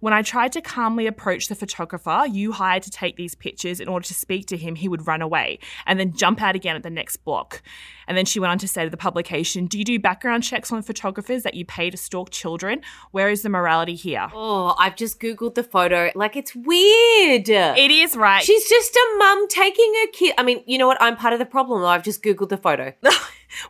When 0.00 0.12
I 0.12 0.22
tried 0.22 0.52
to 0.52 0.60
calmly 0.60 1.06
approach 1.06 1.48
the 1.48 1.54
photographer 1.54 2.24
you 2.30 2.52
hired 2.52 2.82
to 2.84 2.90
take 2.90 3.16
these 3.16 3.34
pictures 3.34 3.80
in 3.80 3.88
order 3.88 4.06
to 4.06 4.14
speak 4.14 4.46
to 4.46 4.56
him, 4.56 4.74
he 4.74 4.88
would 4.88 5.06
run 5.06 5.22
away 5.22 5.58
and 5.86 5.98
then 5.98 6.14
jump 6.14 6.42
out 6.42 6.54
again 6.56 6.76
at 6.76 6.82
the 6.82 6.90
next 6.90 7.18
block. 7.18 7.62
And 8.08 8.16
then 8.16 8.24
she 8.24 8.38
went 8.40 8.50
on 8.50 8.58
to 8.58 8.68
say 8.68 8.84
to 8.84 8.90
the 8.90 8.96
publication, 8.96 9.66
Do 9.66 9.78
you 9.78 9.84
do 9.84 9.98
background 9.98 10.42
checks 10.42 10.72
on 10.72 10.82
photographers 10.82 11.42
that 11.42 11.54
you 11.54 11.64
pay 11.64 11.90
to 11.90 11.96
stalk 11.96 12.30
children? 12.30 12.82
Where 13.10 13.28
is 13.28 13.42
the 13.42 13.48
morality 13.48 13.94
here? 13.94 14.28
Oh, 14.34 14.74
I've 14.78 14.96
just 14.96 15.20
Googled 15.20 15.54
the 15.54 15.64
photo. 15.64 16.10
Like, 16.14 16.36
it's 16.36 16.54
weird. 16.54 17.48
It 17.48 17.90
is 17.90 18.16
right. 18.16 18.42
She's 18.42 18.68
just 18.68 18.94
a 18.94 19.16
mum 19.18 19.48
taking 19.48 19.92
her 20.02 20.10
kid. 20.12 20.34
I 20.38 20.42
mean, 20.42 20.62
you 20.66 20.78
know 20.78 20.86
what? 20.86 21.00
I'm 21.00 21.16
part 21.16 21.32
of 21.32 21.38
the 21.38 21.46
problem. 21.46 21.84
I've 21.84 22.04
just 22.04 22.22
Googled 22.22 22.48
the 22.48 22.56
photo. 22.56 22.92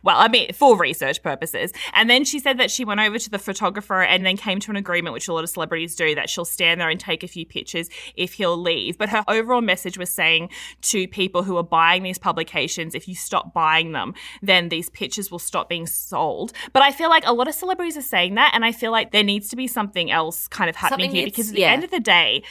well, 0.03 0.17
I 0.17 0.27
mean, 0.27 0.53
for 0.53 0.77
research 0.77 1.21
purposes. 1.23 1.71
And 1.93 2.09
then 2.09 2.23
she 2.25 2.39
said 2.39 2.57
that 2.59 2.71
she 2.71 2.85
went 2.85 2.99
over 2.99 3.17
to 3.19 3.29
the 3.29 3.39
photographer 3.39 4.01
and 4.01 4.25
then 4.25 4.37
came 4.37 4.59
to 4.61 4.71
an 4.71 4.77
agreement, 4.77 5.13
which 5.13 5.27
a 5.27 5.33
lot 5.33 5.43
of 5.43 5.49
celebrities 5.49 5.95
do, 5.95 6.15
that 6.15 6.29
she'll 6.29 6.45
stand 6.45 6.81
there 6.81 6.89
and 6.89 6.99
take 6.99 7.23
a 7.23 7.27
few 7.27 7.45
pictures 7.45 7.89
if 8.15 8.33
he'll 8.33 8.57
leave. 8.57 8.97
But 8.97 9.09
her 9.09 9.23
overall 9.27 9.61
message 9.61 9.97
was 9.97 10.09
saying 10.09 10.49
to 10.83 11.07
people 11.07 11.43
who 11.43 11.57
are 11.57 11.63
buying 11.63 12.03
these 12.03 12.17
publications, 12.17 12.95
if 12.95 13.07
you 13.07 13.15
stop 13.15 13.53
buying 13.53 13.91
them, 13.91 14.13
then 14.41 14.69
these 14.69 14.89
pictures 14.89 15.31
will 15.31 15.39
stop 15.39 15.69
being 15.69 15.87
sold. 15.87 16.53
But 16.73 16.83
I 16.83 16.91
feel 16.91 17.09
like 17.09 17.25
a 17.25 17.33
lot 17.33 17.47
of 17.47 17.55
celebrities 17.55 17.97
are 17.97 18.01
saying 18.01 18.35
that. 18.35 18.51
And 18.53 18.65
I 18.65 18.71
feel 18.71 18.91
like 18.91 19.11
there 19.11 19.23
needs 19.23 19.49
to 19.49 19.55
be 19.55 19.67
something 19.67 20.11
else 20.11 20.47
kind 20.47 20.69
of 20.69 20.75
happening 20.75 20.97
Something 20.97 21.15
here 21.15 21.25
because 21.25 21.49
at 21.49 21.55
the 21.55 21.61
yeah. 21.61 21.71
end 21.71 21.83
of 21.83 21.91
the 21.91 21.99
day, 21.99 22.43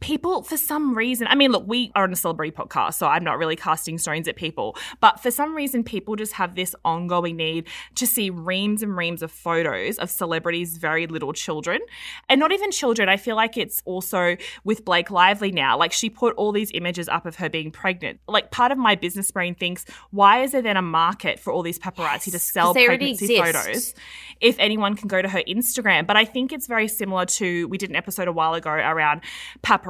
people 0.00 0.42
for 0.42 0.56
some 0.56 0.96
reason 0.96 1.26
i 1.28 1.34
mean 1.34 1.50
look 1.50 1.64
we 1.66 1.90
are 1.94 2.04
on 2.04 2.12
a 2.12 2.16
celebrity 2.16 2.50
podcast 2.50 2.94
so 2.94 3.06
i'm 3.06 3.24
not 3.24 3.38
really 3.38 3.56
casting 3.56 3.98
stones 3.98 4.28
at 4.28 4.36
people 4.36 4.76
but 5.00 5.20
for 5.20 5.30
some 5.30 5.54
reason 5.54 5.82
people 5.82 6.16
just 6.16 6.32
have 6.32 6.54
this 6.54 6.74
ongoing 6.84 7.36
need 7.36 7.66
to 7.94 8.06
see 8.06 8.30
reams 8.30 8.82
and 8.82 8.96
reams 8.96 9.22
of 9.22 9.30
photos 9.30 9.98
of 9.98 10.10
celebrities 10.10 10.76
very 10.76 11.06
little 11.06 11.32
children 11.32 11.80
and 12.28 12.40
not 12.40 12.52
even 12.52 12.70
children. 12.70 13.08
I 13.08 13.16
feel 13.16 13.36
like 13.36 13.56
it's 13.56 13.82
also 13.84 14.36
with 14.64 14.84
blake 14.84 15.10
lively 15.10 15.52
now 15.52 15.78
like 15.78 15.92
she 15.92 16.10
put 16.10 16.34
all 16.36 16.52
these 16.52 16.70
images 16.74 17.08
up 17.08 17.26
of 17.26 17.36
her 17.36 17.48
being 17.48 17.70
pregnant. 17.70 18.20
Like 18.28 18.50
part 18.50 18.72
of 18.72 18.78
my 18.78 18.94
business 18.94 19.30
brain 19.30 19.54
thinks 19.54 19.84
why 20.10 20.42
is 20.42 20.52
there 20.52 20.62
then 20.62 20.76
a 20.76 20.82
market 20.82 21.38
for 21.38 21.52
all 21.52 21.62
these 21.62 21.78
paparazzi 21.78 22.30
to 22.32 22.38
sell 22.38 22.74
pregnancy 22.74 23.38
photos 23.38 23.94
if 24.40 24.56
anyone 24.58 24.96
can 24.96 25.08
go 25.08 25.22
to 25.22 25.28
her 25.28 25.42
Instagram. 25.48 26.06
But 26.06 26.16
I 26.16 26.24
think 26.24 26.52
it's 26.52 26.66
very 26.66 26.88
similar 26.88 27.26
to 27.26 27.68
we 27.68 27.78
did 27.78 27.90
an 27.90 27.96
episode 27.96 28.28
a 28.28 28.32
while 28.32 28.54
ago 28.54 28.70
around 28.70 29.22
paparazzi 29.62 29.83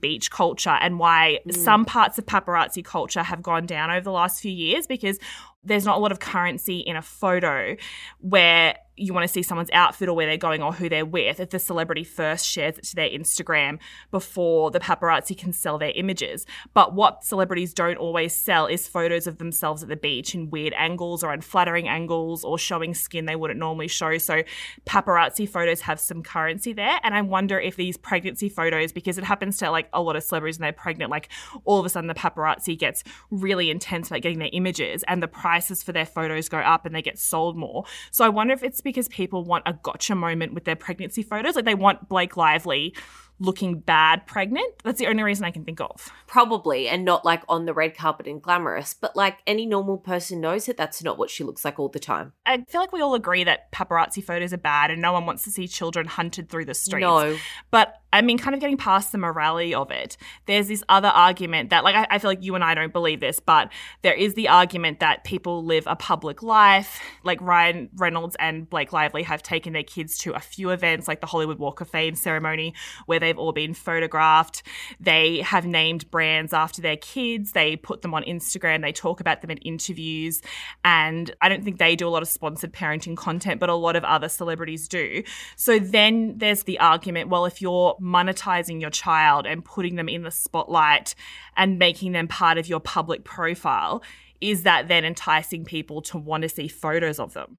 beach 0.00 0.30
culture 0.30 0.76
and 0.80 0.98
why 0.98 1.38
mm. 1.46 1.54
some 1.54 1.84
parts 1.84 2.18
of 2.18 2.26
paparazzi 2.26 2.84
culture 2.84 3.22
have 3.22 3.42
gone 3.42 3.66
down 3.66 3.90
over 3.90 4.02
the 4.02 4.12
last 4.12 4.40
few 4.40 4.52
years 4.52 4.86
because 4.86 5.18
there's 5.64 5.84
not 5.84 5.96
a 5.96 6.00
lot 6.00 6.12
of 6.12 6.20
currency 6.20 6.78
in 6.78 6.96
a 6.96 7.02
photo 7.02 7.76
where 8.20 8.76
you 8.98 9.14
want 9.14 9.26
to 9.26 9.32
see 9.32 9.42
someone's 9.42 9.70
outfit 9.72 10.08
or 10.08 10.14
where 10.14 10.26
they're 10.26 10.36
going 10.36 10.62
or 10.62 10.72
who 10.72 10.88
they're 10.88 11.06
with 11.06 11.40
if 11.40 11.50
the 11.50 11.58
celebrity 11.58 12.04
first 12.04 12.46
shares 12.46 12.78
it 12.78 12.84
to 12.84 12.96
their 12.96 13.08
Instagram 13.08 13.78
before 14.10 14.70
the 14.70 14.80
paparazzi 14.80 15.36
can 15.36 15.52
sell 15.52 15.78
their 15.78 15.92
images. 15.94 16.46
But 16.74 16.94
what 16.94 17.24
celebrities 17.24 17.72
don't 17.74 17.96
always 17.96 18.34
sell 18.34 18.66
is 18.66 18.88
photos 18.88 19.26
of 19.26 19.38
themselves 19.38 19.82
at 19.82 19.88
the 19.88 19.96
beach 19.96 20.34
in 20.34 20.50
weird 20.50 20.74
angles 20.76 21.22
or 21.22 21.32
unflattering 21.32 21.88
angles 21.88 22.44
or 22.44 22.58
showing 22.58 22.94
skin 22.94 23.26
they 23.26 23.36
wouldn't 23.36 23.60
normally 23.60 23.88
show. 23.88 24.18
So 24.18 24.42
paparazzi 24.86 25.48
photos 25.48 25.80
have 25.82 26.00
some 26.00 26.22
currency 26.22 26.72
there. 26.72 26.98
And 27.02 27.14
I 27.14 27.22
wonder 27.22 27.58
if 27.58 27.76
these 27.76 27.96
pregnancy 27.96 28.48
photos, 28.48 28.92
because 28.92 29.18
it 29.18 29.24
happens 29.24 29.58
to 29.58 29.70
like 29.70 29.88
a 29.92 30.02
lot 30.02 30.16
of 30.16 30.22
celebrities 30.22 30.58
when 30.58 30.66
they're 30.66 30.72
pregnant, 30.72 31.10
like 31.10 31.28
all 31.64 31.78
of 31.78 31.86
a 31.86 31.88
sudden 31.88 32.08
the 32.08 32.14
paparazzi 32.14 32.78
gets 32.78 33.04
really 33.30 33.70
intense 33.70 34.08
about 34.08 34.22
getting 34.22 34.38
their 34.38 34.50
images 34.52 35.04
and 35.06 35.22
the 35.22 35.28
prices 35.28 35.82
for 35.82 35.92
their 35.92 36.06
photos 36.06 36.48
go 36.48 36.58
up 36.58 36.86
and 36.86 36.94
they 36.94 37.02
get 37.02 37.18
sold 37.18 37.56
more. 37.56 37.84
So 38.10 38.24
I 38.24 38.28
wonder 38.28 38.54
if 38.54 38.62
it's 38.62 38.80
because 38.88 39.08
people 39.08 39.44
want 39.44 39.64
a 39.66 39.72
gotcha 39.72 40.14
moment 40.14 40.54
with 40.54 40.64
their 40.64 40.76
pregnancy 40.76 41.22
photos. 41.22 41.56
Like 41.56 41.64
they 41.64 41.74
want 41.74 42.08
Blake 42.08 42.36
Lively 42.36 42.94
looking 43.40 43.78
bad 43.78 44.26
pregnant. 44.26 44.74
That's 44.82 44.98
the 44.98 45.06
only 45.06 45.22
reason 45.22 45.44
I 45.44 45.50
can 45.50 45.64
think 45.64 45.80
of. 45.80 46.10
Probably, 46.26 46.88
and 46.88 47.04
not 47.04 47.24
like 47.24 47.42
on 47.48 47.66
the 47.66 47.74
red 47.74 47.96
carpet 47.96 48.26
and 48.26 48.42
glamorous, 48.42 48.94
but 48.94 49.14
like 49.16 49.38
any 49.46 49.66
normal 49.66 49.98
person 49.98 50.40
knows 50.40 50.66
that 50.66 50.76
that's 50.76 51.02
not 51.02 51.18
what 51.18 51.30
she 51.30 51.44
looks 51.44 51.64
like 51.64 51.78
all 51.78 51.88
the 51.88 51.98
time. 51.98 52.32
I 52.46 52.64
feel 52.68 52.80
like 52.80 52.92
we 52.92 53.00
all 53.00 53.14
agree 53.14 53.44
that 53.44 53.70
paparazzi 53.72 54.22
photos 54.22 54.52
are 54.52 54.58
bad 54.58 54.90
and 54.90 55.00
no 55.00 55.12
one 55.12 55.26
wants 55.26 55.44
to 55.44 55.50
see 55.50 55.68
children 55.68 56.06
hunted 56.06 56.48
through 56.48 56.64
the 56.64 56.74
streets. 56.74 57.02
No. 57.02 57.36
But 57.70 57.94
I 58.12 58.22
mean, 58.22 58.38
kind 58.38 58.54
of 58.54 58.60
getting 58.60 58.76
past 58.76 59.12
the 59.12 59.18
morality 59.18 59.74
of 59.74 59.90
it, 59.90 60.16
there's 60.46 60.68
this 60.68 60.82
other 60.88 61.08
argument 61.08 61.70
that, 61.70 61.84
like, 61.84 61.94
I, 61.94 62.06
I 62.10 62.18
feel 62.18 62.30
like 62.30 62.42
you 62.42 62.54
and 62.54 62.64
I 62.64 62.74
don't 62.74 62.92
believe 62.92 63.20
this, 63.20 63.38
but 63.40 63.70
there 64.02 64.14
is 64.14 64.34
the 64.34 64.48
argument 64.48 65.00
that 65.00 65.24
people 65.24 65.64
live 65.64 65.84
a 65.86 65.96
public 65.96 66.42
life. 66.42 67.00
Like 67.22 67.40
Ryan 67.42 67.90
Reynolds 67.96 68.36
and 68.38 68.68
Blake 68.68 68.92
Lively 68.92 69.22
have 69.24 69.42
taken 69.42 69.72
their 69.72 69.82
kids 69.82 70.16
to 70.18 70.32
a 70.32 70.40
few 70.40 70.70
events, 70.70 71.06
like 71.06 71.20
the 71.20 71.26
Hollywood 71.26 71.58
Walk 71.58 71.80
of 71.80 71.88
Fame 71.88 72.14
ceremony, 72.14 72.74
where 73.06 73.20
they've 73.20 73.38
all 73.38 73.52
been 73.52 73.74
photographed. 73.74 74.62
They 74.98 75.40
have 75.42 75.66
named 75.66 76.10
brands 76.10 76.52
after 76.52 76.80
their 76.80 76.96
kids. 76.96 77.52
They 77.52 77.76
put 77.76 78.02
them 78.02 78.14
on 78.14 78.22
Instagram. 78.24 78.82
They 78.82 78.92
talk 78.92 79.20
about 79.20 79.42
them 79.42 79.50
in 79.50 79.58
interviews. 79.58 80.40
And 80.84 81.30
I 81.42 81.48
don't 81.48 81.62
think 81.62 81.78
they 81.78 81.94
do 81.94 82.08
a 82.08 82.10
lot 82.10 82.22
of 82.22 82.28
sponsored 82.28 82.72
parenting 82.72 83.16
content, 83.16 83.60
but 83.60 83.68
a 83.68 83.74
lot 83.74 83.96
of 83.96 84.04
other 84.04 84.28
celebrities 84.28 84.88
do. 84.88 85.22
So 85.56 85.78
then 85.78 86.38
there's 86.38 86.62
the 86.62 86.78
argument 86.78 87.28
well, 87.28 87.44
if 87.44 87.60
you're 87.60 87.96
monetizing 88.00 88.80
your 88.80 88.90
child 88.90 89.46
and 89.46 89.64
putting 89.64 89.96
them 89.96 90.08
in 90.08 90.22
the 90.22 90.30
spotlight 90.30 91.14
and 91.56 91.78
making 91.78 92.12
them 92.12 92.28
part 92.28 92.58
of 92.58 92.68
your 92.68 92.80
public 92.80 93.24
profile, 93.24 94.02
is 94.40 94.62
that 94.62 94.88
then 94.88 95.04
enticing 95.04 95.64
people 95.64 96.02
to 96.02 96.18
want 96.18 96.42
to 96.42 96.48
see 96.48 96.68
photos 96.68 97.18
of 97.18 97.34
them? 97.34 97.58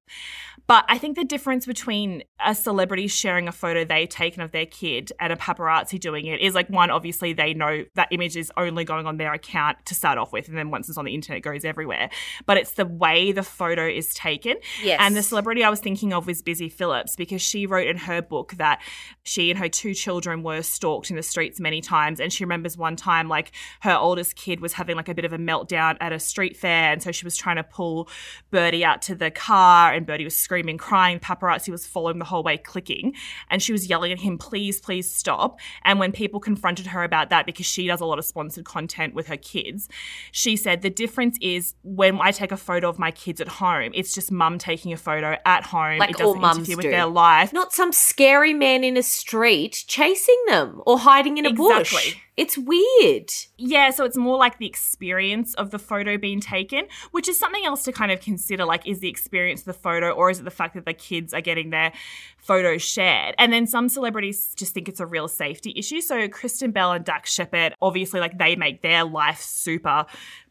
But 0.66 0.84
I 0.88 0.98
think 0.98 1.16
the 1.16 1.24
difference 1.24 1.66
between 1.66 2.22
a 2.44 2.54
celebrity 2.54 3.08
sharing 3.08 3.48
a 3.48 3.52
photo 3.52 3.84
they've 3.84 4.08
taken 4.08 4.40
of 4.40 4.52
their 4.52 4.66
kid 4.66 5.12
and 5.18 5.32
a 5.32 5.36
paparazzi 5.36 5.98
doing 5.98 6.26
it 6.26 6.40
is 6.40 6.54
like 6.54 6.68
one, 6.68 6.90
obviously 6.90 7.32
they 7.32 7.54
know 7.54 7.84
that 7.96 8.08
image 8.12 8.36
is 8.36 8.52
only 8.56 8.84
going 8.84 9.06
on 9.06 9.16
their 9.16 9.32
account 9.32 9.84
to 9.86 9.94
start 9.94 10.16
off 10.16 10.32
with, 10.32 10.48
and 10.48 10.56
then 10.56 10.70
once 10.70 10.88
it's 10.88 10.96
on 10.96 11.04
the 11.04 11.14
internet, 11.14 11.38
it 11.38 11.42
goes 11.42 11.64
everywhere. 11.64 12.08
But 12.46 12.56
it's 12.56 12.74
the 12.74 12.86
way 12.86 13.32
the 13.32 13.42
photo 13.42 13.86
is 13.86 14.14
taken. 14.14 14.56
Yes. 14.82 14.98
And 15.00 15.16
the 15.16 15.22
celebrity 15.22 15.64
I 15.64 15.70
was 15.70 15.80
thinking 15.80 16.12
of 16.12 16.26
was 16.26 16.40
Busy 16.40 16.68
Phillips 16.68 17.16
because 17.16 17.42
she 17.42 17.66
wrote 17.66 17.88
in 17.88 17.96
her 17.96 18.22
book 18.22 18.54
that 18.58 18.80
she 19.24 19.50
and 19.50 19.58
her 19.58 19.68
two 19.68 19.92
children 19.92 20.42
were 20.42 20.62
stalked 20.62 21.10
in 21.10 21.16
the 21.16 21.22
streets 21.22 21.58
many 21.58 21.80
times. 21.80 22.20
And 22.20 22.32
she 22.32 22.44
remembers 22.44 22.76
one 22.76 22.96
time, 22.96 23.28
like, 23.28 23.52
her 23.80 23.96
oldest 23.96 24.36
kid 24.36 24.60
was 24.60 24.74
having 24.74 24.96
like 24.96 25.08
a 25.08 25.14
bit 25.14 25.24
of 25.24 25.32
a 25.32 25.38
meltdown 25.38 25.96
at 26.00 26.12
a 26.12 26.20
street 26.20 26.56
fair. 26.56 26.69
And 26.70 27.02
so 27.02 27.12
she 27.12 27.24
was 27.24 27.36
trying 27.36 27.56
to 27.56 27.64
pull 27.64 28.08
Birdie 28.50 28.84
out 28.84 29.02
to 29.02 29.14
the 29.14 29.30
car, 29.30 29.92
and 29.92 30.06
Birdie 30.06 30.24
was 30.24 30.36
screaming, 30.36 30.78
crying. 30.78 31.18
Paparazzi 31.18 31.70
was 31.70 31.86
following 31.86 32.18
the 32.18 32.24
whole 32.24 32.42
way, 32.42 32.56
clicking. 32.56 33.14
And 33.50 33.62
she 33.62 33.72
was 33.72 33.88
yelling 33.88 34.12
at 34.12 34.20
him, 34.20 34.38
please, 34.38 34.80
please 34.80 35.10
stop. 35.10 35.58
And 35.84 35.98
when 35.98 36.12
people 36.12 36.40
confronted 36.40 36.86
her 36.86 37.02
about 37.02 37.30
that, 37.30 37.46
because 37.46 37.66
she 37.66 37.86
does 37.86 38.00
a 38.00 38.04
lot 38.04 38.18
of 38.18 38.24
sponsored 38.24 38.64
content 38.64 39.14
with 39.14 39.26
her 39.26 39.36
kids, 39.36 39.88
she 40.32 40.56
said, 40.56 40.82
the 40.82 40.90
difference 40.90 41.38
is 41.40 41.74
when 41.82 42.20
I 42.20 42.30
take 42.30 42.52
a 42.52 42.56
photo 42.56 42.88
of 42.88 42.98
my 42.98 43.10
kids 43.10 43.40
at 43.40 43.48
home, 43.48 43.92
it's 43.94 44.14
just 44.14 44.30
mum 44.30 44.58
taking 44.58 44.92
a 44.92 44.96
photo 44.96 45.36
at 45.44 45.64
home. 45.64 45.98
Like 45.98 46.10
it 46.10 46.16
doesn't 46.16 46.26
all 46.26 46.40
mums 46.40 46.58
interfere 46.58 46.76
with 46.76 46.86
their 46.86 47.06
life. 47.06 47.52
Not 47.52 47.72
some 47.72 47.92
scary 47.92 48.54
man 48.54 48.84
in 48.84 48.96
a 48.96 49.02
street 49.02 49.84
chasing 49.86 50.42
them 50.48 50.82
or 50.86 50.98
hiding 50.98 51.38
in 51.38 51.46
a 51.46 51.52
bush. 51.52 52.16
It's 52.40 52.56
weird. 52.56 53.30
Yeah, 53.58 53.90
so 53.90 54.06
it's 54.06 54.16
more 54.16 54.38
like 54.38 54.56
the 54.56 54.66
experience 54.66 55.52
of 55.56 55.72
the 55.72 55.78
photo 55.78 56.16
being 56.16 56.40
taken, 56.40 56.86
which 57.10 57.28
is 57.28 57.38
something 57.38 57.66
else 57.66 57.82
to 57.82 57.92
kind 57.92 58.10
of 58.10 58.22
consider. 58.22 58.64
Like, 58.64 58.86
is 58.86 59.00
the 59.00 59.10
experience 59.10 59.64
the 59.64 59.74
photo, 59.74 60.10
or 60.12 60.30
is 60.30 60.40
it 60.40 60.44
the 60.44 60.50
fact 60.50 60.72
that 60.72 60.86
the 60.86 60.94
kids 60.94 61.34
are 61.34 61.42
getting 61.42 61.68
their 61.68 61.92
photos 62.38 62.80
shared? 62.80 63.34
And 63.36 63.52
then 63.52 63.66
some 63.66 63.90
celebrities 63.90 64.54
just 64.56 64.72
think 64.72 64.88
it's 64.88 65.00
a 65.00 65.06
real 65.06 65.28
safety 65.28 65.74
issue. 65.76 66.00
So 66.00 66.28
Kristen 66.28 66.70
Bell 66.70 66.92
and 66.92 67.04
Dax 67.04 67.30
Shepard, 67.30 67.74
obviously, 67.82 68.20
like 68.20 68.38
they 68.38 68.56
make 68.56 68.80
their 68.80 69.04
life 69.04 69.42
super 69.42 70.06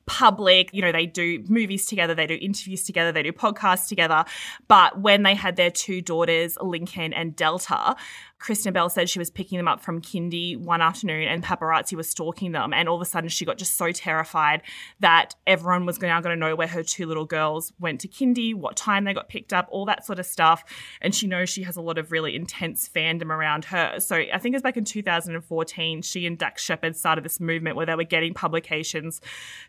public. 0.09 0.73
You 0.73 0.81
know, 0.81 0.91
they 0.91 1.05
do 1.05 1.43
movies 1.47 1.85
together, 1.85 2.15
they 2.15 2.27
do 2.27 2.37
interviews 2.41 2.83
together, 2.83 3.11
they 3.11 3.23
do 3.23 3.31
podcasts 3.31 3.87
together. 3.87 4.25
But 4.67 4.99
when 4.99 5.23
they 5.23 5.35
had 5.35 5.55
their 5.55 5.69
two 5.69 6.01
daughters, 6.01 6.57
Lincoln 6.59 7.13
and 7.13 7.35
Delta, 7.35 7.95
Kristen 8.39 8.71
Bell 8.71 8.89
said 8.89 9.09
she 9.09 9.19
was 9.19 9.29
picking 9.29 9.57
them 9.57 9.67
up 9.67 9.81
from 9.81 10.01
kindy 10.01 10.57
one 10.57 10.81
afternoon 10.81 11.27
and 11.27 11.43
paparazzi 11.43 11.95
was 11.95 12.09
stalking 12.09 12.53
them. 12.53 12.73
And 12.73 12.87
all 12.87 12.95
of 12.95 13.01
a 13.01 13.05
sudden, 13.05 13.29
she 13.29 13.45
got 13.45 13.57
just 13.57 13.77
so 13.77 13.91
terrified 13.91 14.61
that 15.01 15.35
everyone 15.45 15.85
was 15.85 16.01
now 16.01 16.21
going 16.21 16.35
to 16.35 16.39
know 16.39 16.55
where 16.55 16.67
her 16.67 16.81
two 16.81 17.05
little 17.05 17.25
girls 17.25 17.73
went 17.79 17.99
to 18.01 18.07
kindy, 18.07 18.55
what 18.55 18.77
time 18.77 19.03
they 19.03 19.13
got 19.13 19.27
picked 19.27 19.51
up, 19.51 19.67
all 19.71 19.85
that 19.85 20.05
sort 20.05 20.19
of 20.19 20.25
stuff. 20.25 20.63
And 21.01 21.13
she 21.13 21.27
knows 21.27 21.49
she 21.49 21.63
has 21.63 21.75
a 21.75 21.81
lot 21.81 21.97
of 21.97 22.11
really 22.11 22.35
intense 22.35 22.89
fandom 22.89 23.29
around 23.29 23.65
her. 23.65 23.99
So 23.99 24.15
I 24.15 24.37
think 24.37 24.53
it 24.53 24.55
was 24.55 24.63
back 24.63 24.77
in 24.77 24.85
2014, 24.85 26.01
she 26.01 26.25
and 26.25 26.37
Dax 26.37 26.63
Shepard 26.63 26.95
started 26.95 27.25
this 27.25 27.41
movement 27.41 27.75
where 27.75 27.85
they 27.85 27.95
were 27.95 28.03
getting 28.05 28.33
publications 28.33 29.19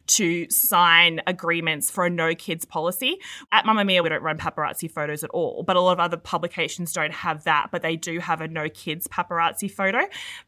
to 0.06 0.48
sign 0.48 1.20
agreements 1.26 1.90
for 1.90 2.06
a 2.06 2.10
no 2.10 2.34
kids 2.36 2.64
policy. 2.64 3.18
At 3.50 3.64
Mamamia, 3.64 4.02
we 4.02 4.08
don't 4.08 4.22
run 4.22 4.38
paparazzi 4.38 4.90
photos 4.90 5.24
at 5.24 5.30
all, 5.30 5.64
but 5.64 5.74
a 5.74 5.80
lot 5.80 5.92
of 5.92 6.00
other 6.00 6.16
publications 6.16 6.92
don't 6.92 7.12
have 7.12 7.44
that, 7.44 7.68
but 7.72 7.82
they 7.82 7.96
do 7.96 8.20
have 8.20 8.40
a 8.40 8.48
no 8.48 8.59
kids 8.68 9.06
paparazzi 9.06 9.70
photo. 9.70 10.00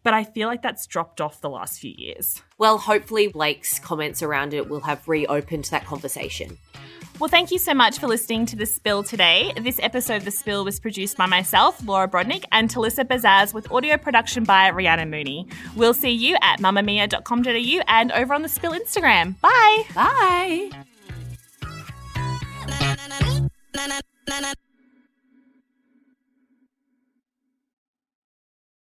But 0.03 0.15
I 0.15 0.25
feel 0.25 0.49
like 0.49 0.63
that's 0.63 0.87
dropped 0.87 1.21
off 1.21 1.41
the 1.41 1.51
last 1.51 1.81
few 1.81 1.95
years. 1.97 2.43
Well, 2.59 2.79
hopefully 2.79 3.29
Blake's 3.29 3.79
comments 3.79 4.23
around 4.23 4.55
it 4.55 4.69
will 4.69 4.81
have 4.81 5.09
reopened 5.09 5.65
that 5.67 5.85
conversation. 5.85 6.59
Well, 7.19 7.29
thank 7.29 7.51
you 7.51 7.59
so 7.59 7.75
much 7.75 7.99
for 7.99 8.09
listening 8.09 8.47
to 8.47 8.57
The 8.57 8.67
Spill 8.67 9.05
today. 9.05 9.53
This 9.61 9.79
episode 9.81 10.17
of 10.17 10.25
The 10.25 10.31
Spill 10.31 10.65
was 10.65 10.81
produced 10.81 11.17
by 11.17 11.27
myself, 11.27 11.81
Laura 11.87 12.09
Brodnik, 12.09 12.45
and 12.51 12.69
Talissa 12.69 13.05
Bazaz 13.05 13.55
with 13.55 13.71
audio 13.71 13.97
production 13.97 14.45
by 14.45 14.71
Rhiannon 14.71 15.11
Mooney. 15.11 15.47
We'll 15.77 15.95
see 15.95 16.11
you 16.11 16.37
at 16.43 16.59
mamamia.com.au 16.59 17.83
and 17.87 18.13
over 18.13 18.35
on 18.35 18.43
The 18.43 18.49
Spill 18.49 18.73
Instagram. 18.73 19.41
Bye. 19.41 19.85
Bye. 19.95 20.71